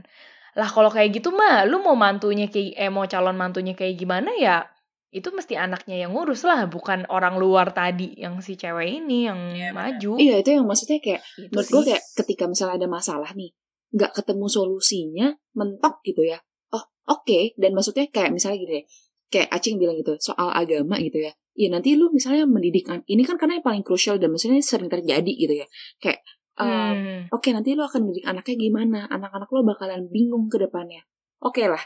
lah 0.53 0.69
kalau 0.69 0.91
kayak 0.91 1.17
gitu 1.17 1.31
mah 1.31 1.65
lu 1.65 1.81
mau 1.81 1.95
mantunya 1.95 2.49
kayak 2.49 2.77
eh 2.77 2.91
mau 2.91 3.07
calon 3.07 3.37
mantunya 3.39 3.73
kayak 3.73 3.95
gimana 3.95 4.33
ya 4.37 4.67
itu 5.13 5.29
mesti 5.29 5.55
anaknya 5.55 6.09
yang 6.09 6.17
ngurus 6.17 6.43
lah 6.43 6.65
bukan 6.67 7.05
orang 7.07 7.37
luar 7.37 7.71
tadi 7.71 8.17
yang 8.17 8.41
si 8.41 8.57
cewek 8.57 9.05
ini 9.05 9.29
yang 9.29 9.39
Iya, 9.53 9.69
benar. 9.71 10.01
maju. 10.01 10.13
Iya 10.17 10.35
itu 10.41 10.51
yang 10.57 10.65
maksudnya 10.65 10.99
kayak 10.99 11.21
Itu 11.37 11.53
menurut 11.53 11.67
sih. 11.69 11.73
gue 11.73 11.83
kayak 11.93 12.03
ketika 12.17 12.45
misalnya 12.49 12.75
ada 12.81 12.89
masalah 12.89 13.31
nih 13.37 13.53
nggak 13.93 14.13
ketemu 14.17 14.47
solusinya 14.49 15.27
mentok 15.53 16.01
gitu 16.03 16.25
ya. 16.25 16.41
Oh 16.73 16.81
oke. 17.07 17.53
Dan 17.55 17.77
maksudnya 17.77 18.09
kayak 18.09 18.33
misalnya 18.33 18.57
gini 18.59 18.73
deh 18.73 18.85
kayak 19.29 19.49
Acing 19.53 19.77
bilang 19.77 19.97
gitu 19.97 20.17
soal 20.19 20.49
agama 20.49 20.97
gitu 20.97 21.21
ya. 21.21 21.33
Iya 21.53 21.69
nanti 21.71 21.93
lu 21.93 22.09
misalnya 22.09 22.49
mendidik 22.49 22.89
ini 23.05 23.21
kan 23.23 23.37
karena 23.37 23.61
yang 23.61 23.65
paling 23.65 23.85
krusial 23.85 24.17
dan 24.17 24.33
maksudnya 24.33 24.65
sering 24.65 24.89
terjadi 24.89 25.29
gitu 25.29 25.55
ya. 25.61 25.69
Kayak 26.01 26.25
Hmm. 26.53 27.29
oke 27.29 27.49
nanti 27.49 27.73
lu 27.73 27.81
akan 27.81 28.09
mendidik 28.09 28.25
anaknya 28.25 28.57
gimana? 28.57 29.01
Anak-anak 29.09 29.49
lu 29.49 29.65
bakalan 29.65 30.09
bingung 30.09 30.49
ke 30.49 30.57
depannya. 30.57 31.01
Oke 31.41 31.65
lah 31.65 31.81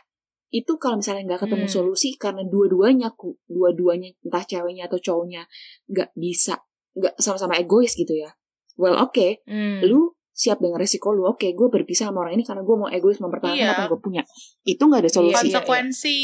itu 0.56 0.72
kalau 0.80 0.96
misalnya 0.96 1.28
nggak 1.28 1.44
ketemu 1.44 1.66
Hmm. 1.68 1.74
solusi 1.76 2.16
karena 2.16 2.40
dua-duanya 2.48 3.12
ku 3.12 3.36
dua-duanya 3.44 4.08
entah 4.24 4.40
ceweknya 4.40 4.88
atau 4.88 4.96
cowoknya 4.96 5.44
nggak 5.86 6.16
bisa 6.16 6.56
nggak 6.96 7.12
sama-sama 7.20 7.60
egois 7.60 7.92
gitu 7.92 8.16
ya 8.16 8.32
well 8.74 8.96
oke 8.96 9.44
Hmm. 9.44 9.84
lu 9.84 10.16
siap 10.32 10.60
dengan 10.60 10.80
resiko 10.80 11.12
lu 11.12 11.24
oke 11.24 11.44
gue 11.44 11.68
berpisah 11.68 12.08
sama 12.08 12.24
orang 12.24 12.40
ini 12.40 12.44
karena 12.44 12.64
gue 12.64 12.76
mau 12.76 12.88
egois 12.88 13.20
mempertahankan 13.20 13.56
Iya. 13.56 13.72
apa 13.72 13.84
yang 13.84 13.92
gue 13.92 14.00
punya 14.00 14.22
itu 14.64 14.80
nggak 14.80 15.02
ada 15.04 15.12
solusi 15.12 15.32
Iya, 15.32 15.36
iya. 15.36 15.44
konsekuensi 15.60 16.18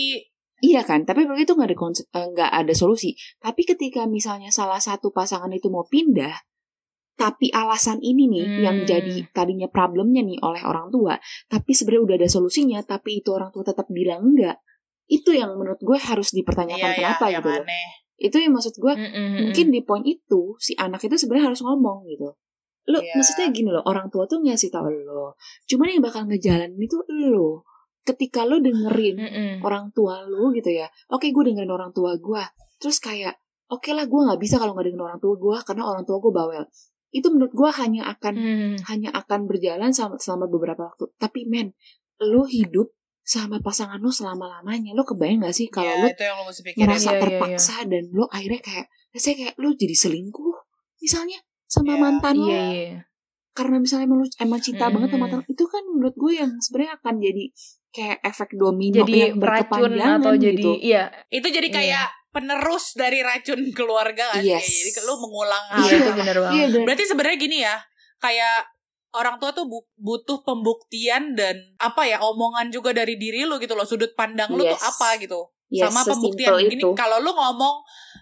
Iya 0.62 0.86
kan, 0.86 1.02
tapi 1.02 1.26
begitu 1.26 1.58
nggak 1.58 1.74
ada 1.74 1.78
eh, 2.14 2.26
nggak 2.38 2.50
ada 2.54 2.70
solusi. 2.70 3.18
Tapi 3.42 3.66
ketika 3.66 4.06
misalnya 4.06 4.46
salah 4.54 4.78
satu 4.78 5.10
pasangan 5.10 5.50
itu 5.50 5.66
mau 5.66 5.82
pindah, 5.82 6.30
tapi 7.16 7.52
alasan 7.52 8.00
ini 8.00 8.26
nih 8.26 8.44
Hmm. 8.46 8.60
yang 8.64 8.76
jadi 8.88 9.14
tadinya 9.30 9.68
problemnya 9.68 10.24
nih 10.24 10.40
oleh 10.42 10.62
orang 10.64 10.88
tua, 10.88 11.14
tapi 11.46 11.70
sebenarnya 11.76 12.02
udah 12.02 12.16
ada 12.24 12.28
solusinya, 12.28 12.80
tapi 12.82 13.20
itu 13.22 13.30
orang 13.30 13.52
tua 13.52 13.62
tetap 13.62 13.86
bilang 13.92 14.32
enggak. 14.32 14.58
Itu 15.06 15.36
yang 15.36 15.54
menurut 15.54 15.78
gue 15.82 15.98
harus 15.98 16.32
dipertanyakan 16.32 16.88
iya 16.88 16.96
ya 16.96 16.98
kenapa 16.98 17.24
yang 17.28 17.44
gitu 17.44 17.50
aneh 17.62 17.88
Itu 18.22 18.36
yang 18.38 18.52
maksud 18.54 18.74
gue 18.78 18.94
hmm, 18.94 19.10
hmm, 19.12 19.38
mungkin 19.50 19.66
di 19.74 19.80
poin 19.82 20.04
itu 20.06 20.54
si 20.62 20.72
anak 20.78 21.02
itu 21.04 21.18
sebenarnya 21.18 21.52
harus 21.52 21.60
ngomong 21.60 22.06
gitu. 22.08 22.32
Lo 22.88 22.98
Iya. 22.98 23.14
maksudnya 23.18 23.46
gini 23.50 23.70
loh, 23.70 23.82
orang 23.84 24.08
tua 24.08 24.24
tuh 24.30 24.40
ngasih 24.42 24.70
tau 24.72 24.88
lo. 24.88 25.34
Cuman 25.68 25.90
yang 25.90 26.02
bakal 26.02 26.26
ngejalanin 26.26 26.78
itu 26.78 27.02
lo. 27.28 27.66
Ketika 28.02 28.42
lo 28.42 28.58
dengerin 28.58 29.14
hmm, 29.14 29.30
hmm. 29.30 29.56
orang 29.62 29.94
tua 29.94 30.26
lu 30.26 30.50
gitu 30.50 30.74
ya 30.74 30.90
oke 31.06 31.22
gue 31.22 31.42
dengerin 31.54 31.70
orang 31.70 31.94
tua 31.94 32.18
gue 32.18 32.42
terus 32.82 32.98
kayak 32.98 33.38
oke 33.70 33.94
lah 33.94 34.10
gue 34.10 34.20
nggak 34.26 34.42
bisa 34.42 34.58
kalau 34.58 34.74
nggak 34.74 34.90
dengerin 34.90 35.06
orang 35.06 35.20
tua 35.22 35.38
gue 35.38 35.56
karena 35.62 35.82
orang 35.86 36.02
tua 36.02 36.18
gue 36.18 36.32
bawel 36.34 36.66
itu 37.12 37.28
menurut 37.28 37.52
gue 37.52 37.70
hanya 37.72 38.08
akan 38.08 38.34
Hmm. 38.34 38.74
hanya 38.88 39.12
akan 39.12 39.44
berjalan 39.44 39.92
selama, 39.92 40.16
selama 40.16 40.44
beberapa 40.46 40.88
waktu 40.88 41.12
tapi 41.14 41.44
men 41.44 41.76
lu 42.18 42.42
hidup 42.42 42.88
sama 43.22 43.58
pasangan 43.58 43.96
lu 43.96 44.08
selama 44.08 44.50
lamanya 44.50 44.90
lu 44.92 45.02
kebayang 45.02 45.40
gak 45.40 45.52
sih 45.52 45.68
kalau 45.68 45.92
lu 45.94 46.08
itu 46.08 46.18
yang 46.18 46.34
lo 46.34 46.44
mesti 46.44 46.62
pikirin 46.62 46.82
merasa 46.82 47.04
Iya, 47.04 47.12
iya, 47.12 47.22
terpaksa 47.22 47.74
dan 47.84 48.04
lu 48.08 48.24
akhirnya 48.26 48.60
kayak 48.60 48.86
saya 49.14 49.34
kayak 49.36 49.54
lu 49.56 49.68
jadi 49.72 49.94
selingkuh 49.94 50.56
misalnya 50.98 51.38
sama 51.64 51.92
Iya, 51.92 52.00
mantan 52.00 52.34
lu 52.34 52.48
Iya, 52.48 52.62
iya. 52.66 52.98
karena 53.52 53.76
misalnya 53.76 54.04
emang, 54.06 54.20
lu- 54.20 54.38
emang 54.38 54.58
cinta 54.58 54.82
Mm-mm. 54.82 54.94
banget 54.96 55.08
sama 55.10 55.22
mantan 55.22 55.42
itu 55.46 55.64
kan 55.66 55.82
menurut 55.86 56.14
gue 56.14 56.32
yang 56.34 56.50
sebenarnya 56.58 56.92
akan 56.96 57.14
jadi 57.20 57.44
kayak 57.90 58.18
efek 58.24 58.50
domino 58.54 58.96
Jadi 58.98 59.12
yang 59.12 59.36
berkepanjangan 59.36 60.18
atau 60.18 60.32
jadi 60.34 60.56
gitu. 60.56 60.72
iya 60.80 61.02
itu 61.28 61.44
jadi 61.46 61.68
Iya. 61.68 61.76
kayak 61.76 62.06
penerus 62.32 62.92
dari 62.92 63.20
racun 63.20 63.60
keluarga 63.70 64.32
kan 64.32 64.40
Yes. 64.40 64.64
jadi 64.64 65.04
lo 65.04 65.14
mengulang 65.18 65.64
iya 65.70 65.76
hal 65.76 65.84
Iya. 65.84 65.96
itu 65.98 66.10
benar 66.14 66.36
banget. 66.38 66.52
Iya, 66.52 66.66
dan 66.68 66.80
Berarti 66.82 67.04
sebenarnya 67.04 67.38
gini 67.38 67.58
ya, 67.60 67.76
kayak 68.18 68.58
orang 69.12 69.36
tua 69.36 69.52
tuh 69.52 69.64
bu- 69.64 69.92
butuh 69.94 70.40
pembuktian 70.40 71.32
dan 71.32 71.52
apa 71.76 72.02
ya 72.02 72.16
omongan 72.18 72.68
juga 72.68 72.90
dari 72.90 73.14
diri 73.14 73.44
lu 73.44 73.56
gitu 73.58 73.72
loh, 73.72 73.84
sudut 73.84 74.12
pandang 74.12 74.48
lu 74.50 74.62
tuh 74.62 74.72
Yes. 74.72 74.82
apa 74.82 75.16
gitu. 75.18 75.52
Yes, 75.68 75.88
sama 75.88 76.04
pembuktian 76.06 76.52
gini 76.62 76.84
kalau 76.92 77.16
lu 77.18 77.32
ngomong 77.32 77.80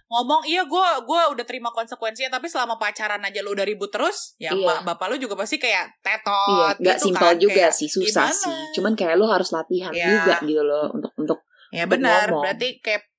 ngomong 0.09 0.43
iya 0.45 0.63
gue 0.63 0.87
gua 1.03 1.27
udah 1.29 1.43
terima 1.43 1.67
konsekuensinya 1.69 2.31
tapi 2.33 2.47
selama 2.47 2.75
pacaran 2.77 3.19
aja 3.21 3.39
lu 3.41 3.51
udah 3.51 3.63
ribut 3.65 3.91
terus 3.91 4.35
ya 4.37 4.51
Iya. 4.51 4.63
mak 4.63 4.79
bapak 4.87 5.11
lu 5.11 5.17
juga 5.19 5.35
pasti 5.35 5.59
kayak 5.59 5.91
Iya, 5.91 5.99
tetot 6.01 6.75
nggak 6.79 6.95
gitu 6.95 7.05
simpel 7.05 7.27
kan, 7.27 7.37
juga 7.37 7.55
kayak, 7.57 7.73
sih, 7.73 7.89
susah 7.91 8.27
gimana? 8.27 8.39
sih. 8.39 8.59
Cuman 8.73 8.93
kayak 8.95 9.15
lo 9.17 9.27
harus 9.27 9.51
latihan 9.51 9.91
Iya. 9.91 10.07
juga 10.13 10.35
gitu 10.45 10.63
loh 10.63 10.87
untuk 10.91 11.11
untuk 11.17 11.39
ya 11.71 11.85
benar 11.87 12.31
berarti 12.31 12.79
kayak 12.79 13.10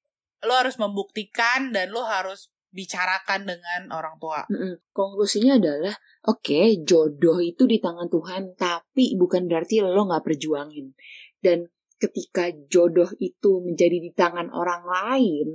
lu 0.45 0.53
harus 0.53 0.75
membuktikan 0.81 1.69
dan 1.69 1.93
lu 1.93 2.01
harus 2.01 2.49
bicarakan 2.71 3.43
dengan 3.43 3.91
orang 3.91 4.15
tua 4.15 4.47
Mm-mm. 4.47 4.79
konklusinya 4.95 5.59
adalah 5.59 5.91
oke 6.27 6.61
jodoh 6.85 7.41
itu 7.41 7.65
di 7.65 7.81
tangan 7.81 8.09
Tuhan, 8.09 8.53
tapi 8.53 9.17
bukan 9.17 9.49
berarti 9.49 9.81
lo 9.81 10.05
nggak 10.05 10.25
perjuangin. 10.25 10.93
Dan 11.41 11.65
ketika 11.97 12.49
jodoh 12.69 13.09
itu 13.17 13.61
menjadi 13.61 13.97
di 14.01 14.11
tangan 14.13 14.49
orang 14.53 14.85
lain, 14.85 15.47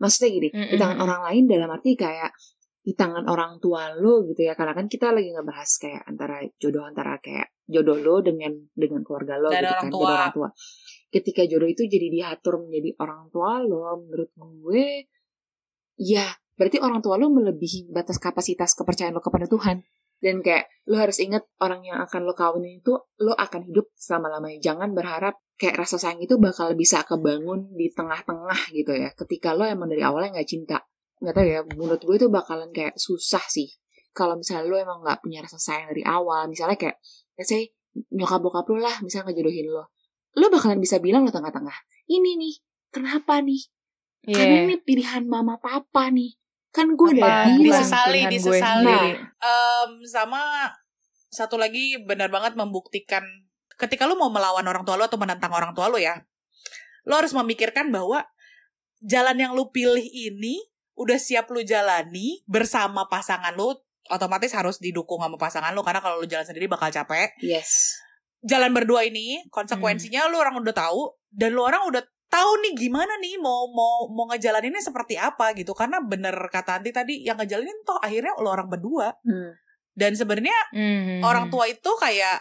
maksudnya 0.00 0.28
gini, 0.32 0.48
di 0.52 0.76
tangan 0.76 0.96
Mm-mm. 1.00 1.06
orang 1.08 1.20
lain 1.32 1.44
dalam 1.48 1.68
arti 1.72 1.96
kayak 1.96 2.32
di 2.90 2.98
tangan 2.98 3.30
orang 3.30 3.62
tua 3.62 3.94
lo 3.94 4.26
gitu 4.26 4.42
ya. 4.42 4.58
Karena 4.58 4.74
kan 4.74 4.90
kita 4.90 5.14
lagi 5.14 5.30
ngebahas 5.30 5.70
kayak 5.78 6.02
antara 6.10 6.42
jodoh 6.58 6.82
antara 6.82 7.22
kayak 7.22 7.54
jodoh 7.70 8.02
lo 8.02 8.18
dengan 8.18 8.50
dengan 8.74 9.06
keluarga 9.06 9.38
lo 9.38 9.54
Dan 9.54 9.62
gitu 9.62 9.70
orang 9.70 9.78
kan 9.86 9.92
tua. 9.94 10.10
orang 10.10 10.34
tua. 10.34 10.48
Ketika 11.06 11.42
jodoh 11.46 11.70
itu 11.70 11.86
jadi 11.86 12.10
diatur 12.10 12.66
menjadi 12.66 12.90
orang 12.98 13.30
tua 13.30 13.62
lo 13.62 13.94
menurut 14.02 14.30
gue 14.34 15.06
ya 16.02 16.26
berarti 16.58 16.82
orang 16.82 16.98
tua 16.98 17.14
lo 17.14 17.30
melebihi 17.30 17.94
batas 17.94 18.18
kapasitas 18.18 18.74
kepercayaan 18.74 19.14
lo 19.14 19.22
kepada 19.22 19.46
Tuhan. 19.46 19.86
Dan 20.20 20.42
kayak 20.44 20.68
lo 20.90 20.98
harus 20.98 21.16
ingat 21.22 21.46
orang 21.62 21.86
yang 21.86 22.02
akan 22.02 22.26
lo 22.26 22.34
kawinin 22.34 22.82
itu 22.82 22.92
lo 23.22 23.32
akan 23.38 23.70
hidup 23.70 23.88
selama 23.96 24.34
lamanya 24.34 24.58
jangan 24.60 24.92
berharap 24.92 25.38
kayak 25.56 25.80
rasa 25.80 25.96
sayang 25.96 26.20
itu 26.20 26.36
bakal 26.36 26.74
bisa 26.76 27.06
kebangun 27.06 27.72
di 27.72 27.88
tengah-tengah 27.94 28.74
gitu 28.74 28.92
ya. 28.98 29.14
Ketika 29.14 29.54
lo 29.54 29.62
emang 29.64 29.88
dari 29.88 30.02
awalnya 30.02 30.42
nggak 30.42 30.50
cinta 30.50 30.89
nggak 31.20 31.34
tahu 31.36 31.46
ya 31.46 31.60
menurut 31.76 32.00
gue 32.00 32.16
itu 32.16 32.28
bakalan 32.32 32.70
kayak 32.72 32.96
susah 32.96 33.44
sih 33.46 33.68
kalau 34.16 34.34
misalnya 34.40 34.66
lo 34.66 34.76
emang 34.80 35.04
nggak 35.04 35.20
punya 35.20 35.44
rasa 35.44 35.60
sayang 35.60 35.92
dari 35.92 36.02
awal 36.02 36.48
misalnya 36.48 36.80
kayak 36.80 36.96
let's 37.36 37.52
say 37.52 37.70
nyokap 38.10 38.40
bokap 38.40 38.66
lo 38.72 38.80
lah 38.80 38.96
misalnya 39.04 39.30
ngejodohin 39.30 39.68
lo 39.68 39.92
lo 40.40 40.46
bakalan 40.48 40.80
bisa 40.80 40.98
bilang 40.98 41.28
lo 41.28 41.32
tengah-tengah 41.32 41.76
ini 42.08 42.40
nih 42.40 42.54
kenapa 42.90 43.44
nih 43.44 43.68
Iya. 44.28 44.36
karena 44.36 44.56
ini 44.68 44.76
pilihan 44.84 45.24
mama 45.24 45.56
papa 45.56 46.12
nih 46.12 46.36
kan 46.70 46.86
gue 46.92 47.08
udah 47.18 47.50
bilang 47.50 47.66
disesali, 47.66 48.28
pilihan 48.28 48.30
gue 48.30 48.36
disesali. 48.36 48.84
sendiri. 48.84 49.10
Em, 49.42 49.90
sama 50.06 50.40
satu 51.32 51.56
lagi 51.56 51.98
benar 52.04 52.28
banget 52.30 52.54
membuktikan 52.54 53.24
ketika 53.74 54.04
lu 54.04 54.14
mau 54.14 54.28
melawan 54.28 54.62
orang 54.68 54.84
tua 54.84 55.00
lu 55.00 55.08
atau 55.08 55.18
menentang 55.18 55.50
orang 55.50 55.72
tua 55.72 55.88
lu 55.88 55.96
ya 55.96 56.20
lu 57.08 57.16
harus 57.16 57.32
memikirkan 57.32 57.88
bahwa 57.88 58.22
jalan 59.00 59.40
yang 59.40 59.52
lu 59.56 59.72
pilih 59.72 60.04
ini 60.04 60.60
udah 61.00 61.16
siap 61.16 61.48
lu 61.48 61.64
jalani 61.64 62.44
bersama 62.44 63.08
pasangan 63.08 63.56
lu 63.56 63.72
otomatis 64.08 64.52
harus 64.52 64.76
didukung 64.76 65.22
sama 65.22 65.34
pasangan 65.34 65.72
lu 65.72 65.80
karena 65.80 65.98
kalau 65.98 66.20
lu 66.20 66.28
jalan 66.28 66.44
sendiri 66.44 66.68
bakal 66.68 66.92
capek. 66.92 67.32
Yes. 67.40 67.96
Jalan 68.40 68.72
berdua 68.72 69.04
ini 69.04 69.40
konsekuensinya 69.48 70.28
lu 70.28 70.36
orang 70.36 70.60
udah 70.60 70.72
tahu 70.72 71.16
dan 71.32 71.52
lu 71.52 71.64
orang 71.64 71.84
udah 71.88 72.00
tahu 72.26 72.50
nih 72.62 72.78
gimana 72.78 73.16
nih 73.18 73.36
mau 73.36 73.68
mau 73.70 74.06
mau 74.08 74.28
ngejalaninnya 74.28 74.80
seperti 74.80 75.16
apa 75.16 75.52
gitu. 75.52 75.72
Karena 75.72 76.00
bener 76.00 76.36
kata 76.48 76.80
Anti 76.80 76.90
tadi 76.90 77.24
yang 77.24 77.36
ngejalanin 77.36 77.80
toh 77.82 77.96
akhirnya 77.96 78.36
lu 78.36 78.48
orang 78.48 78.68
berdua. 78.68 79.16
Hmm. 79.24 79.56
dan 79.90 80.14
sebenarnya 80.14 80.54
Mhm. 80.72 81.20
orang 81.26 81.50
tua 81.50 81.66
itu 81.66 81.90
kayak 81.98 82.40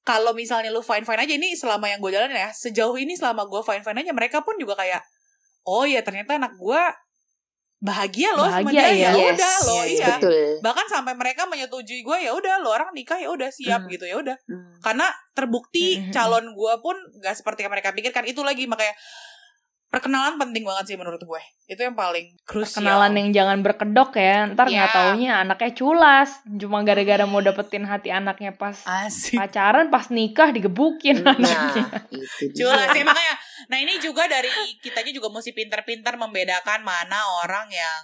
kalau 0.00 0.30
misalnya 0.32 0.70
lu 0.70 0.80
fine 0.80 1.02
fine 1.02 1.18
aja 1.18 1.34
ini 1.34 1.52
selama 1.52 1.90
yang 1.90 1.98
gue 1.98 2.14
jalanin 2.14 2.38
ya 2.38 2.48
sejauh 2.54 2.94
ini 2.94 3.18
selama 3.18 3.42
gue 3.50 3.58
fine 3.60 3.82
fine 3.82 4.00
aja 4.00 4.14
mereka 4.14 4.40
pun 4.40 4.54
juga 4.56 4.78
kayak 4.78 5.02
oh 5.66 5.82
ya 5.84 6.00
ternyata 6.00 6.38
anak 6.38 6.54
gue 6.56 6.82
bahagia 7.86 8.34
loh 8.34 8.44
sama 8.44 8.66
Bahagia, 8.66 8.82
dia 8.82 8.90
ya 8.90 9.10
iya. 9.14 9.30
udah 9.30 9.54
loh 9.62 9.80
yes, 9.80 9.90
iya 9.94 10.06
betul. 10.18 10.50
bahkan 10.58 10.86
sampai 10.86 11.14
mereka 11.14 11.46
menyetujui 11.46 12.02
gue 12.02 12.18
ya 12.18 12.32
udah 12.32 12.58
lo 12.58 12.74
orang 12.74 12.90
nikah 12.90 13.14
ya 13.16 13.30
udah 13.30 13.46
siap 13.48 13.86
Hmm. 13.86 13.90
gitu 13.90 14.04
ya 14.04 14.18
udah 14.18 14.34
Hmm. 14.42 14.82
karena 14.82 15.06
terbukti 15.32 16.02
Mhm. 16.02 16.10
calon 16.10 16.50
gue 16.50 16.72
pun 16.80 16.96
gak 17.18 17.34
seperti 17.34 17.62
yang 17.62 17.70
mereka 17.70 17.94
pikirkan 17.94 18.24
itu 18.24 18.42
lagi 18.42 18.66
makanya 18.66 18.98
perkenalan 19.86 20.34
penting 20.36 20.60
banget 20.60 20.84
sih 20.84 20.96
menurut 20.98 21.22
gue 21.22 21.40
itu 21.66 21.78
yang 21.78 21.94
paling 21.94 22.34
krusial 22.42 22.82
Kenalan 22.82 23.12
yang 23.12 23.28
jangan 23.32 23.58
berkedok 23.60 24.14
ya. 24.14 24.46
Ntar 24.48 24.66
nggak 24.66 24.76
Iya. 24.84 24.94
taunya 24.94 25.32
anaknya 25.40 25.70
culas. 25.72 26.30
Cuma 26.44 26.82
gara-gara 26.82 27.24
mau 27.24 27.40
dapetin 27.40 27.82
hati 27.82 28.10
anaknya 28.10 28.52
pas 28.52 28.76
asik 28.84 29.34
pacaran, 29.34 29.88
pas 29.88 30.06
nikah 30.08 30.50
digebukin 30.50 31.22
anaknya. 31.22 31.58
Nah, 31.82 32.06
itu 32.08 32.44
dia. 32.52 32.66
Jelas 32.66 32.86
sih 32.92 33.02
makanya. 33.02 33.34
Nah 33.66 33.78
ini 33.78 33.96
juga 33.96 34.26
dari 34.26 34.48
kitanya 34.78 35.10
juga 35.10 35.28
mesti 35.28 35.50
pintar-pintar 35.50 36.14
membedakan 36.14 36.80
mana 36.80 37.16
orang 37.40 37.68
yang 37.68 38.02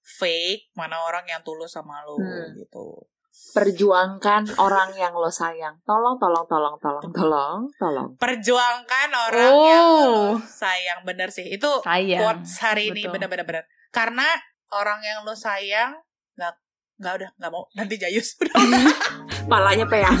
fake, 0.00 0.72
mana 0.72 0.98
orang 1.00 1.22
yang 1.24 1.40
tulus 1.40 1.70
sama 1.70 2.02
lo 2.02 2.16
Hmm. 2.16 2.56
gitu. 2.56 3.06
Perjuangkan 3.50 4.58
orang 4.58 4.90
yang 4.94 5.12
lo 5.12 5.28
sayang. 5.28 5.78
Tolong, 5.82 6.18
tolong, 6.18 6.44
tolong, 6.44 6.76
tolong, 6.76 7.08
tolong, 7.10 7.60
tolong. 7.72 8.08
Perjuangkan 8.16 9.08
orang 9.10 9.48
Oh. 9.48 9.64
yang 9.64 9.86
lo 9.96 10.18
sayang 10.42 11.00
bener 11.02 11.30
sih. 11.30 11.46
Itu 11.46 11.80
Sayang. 11.80 12.20
quotes 12.20 12.58
hari 12.58 12.90
ini 12.90 13.06
bener-bener 13.06 13.44
bener. 13.44 13.64
Karena 13.90 14.26
orang 14.70 15.00
yang 15.00 15.22
lo 15.22 15.32
sayang 15.32 15.94
nggak 16.34 16.52
nggak 17.00 17.14
udah 17.16 17.30
nggak 17.38 17.50
mau 17.50 17.64
nanti 17.72 17.96
jayus 17.96 18.36
udah 18.36 18.54
Palanya 19.50 19.86
peyang. 19.86 20.20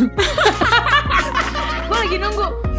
gue 1.86 1.98
lagi 1.98 2.16
nunggu. 2.16 2.69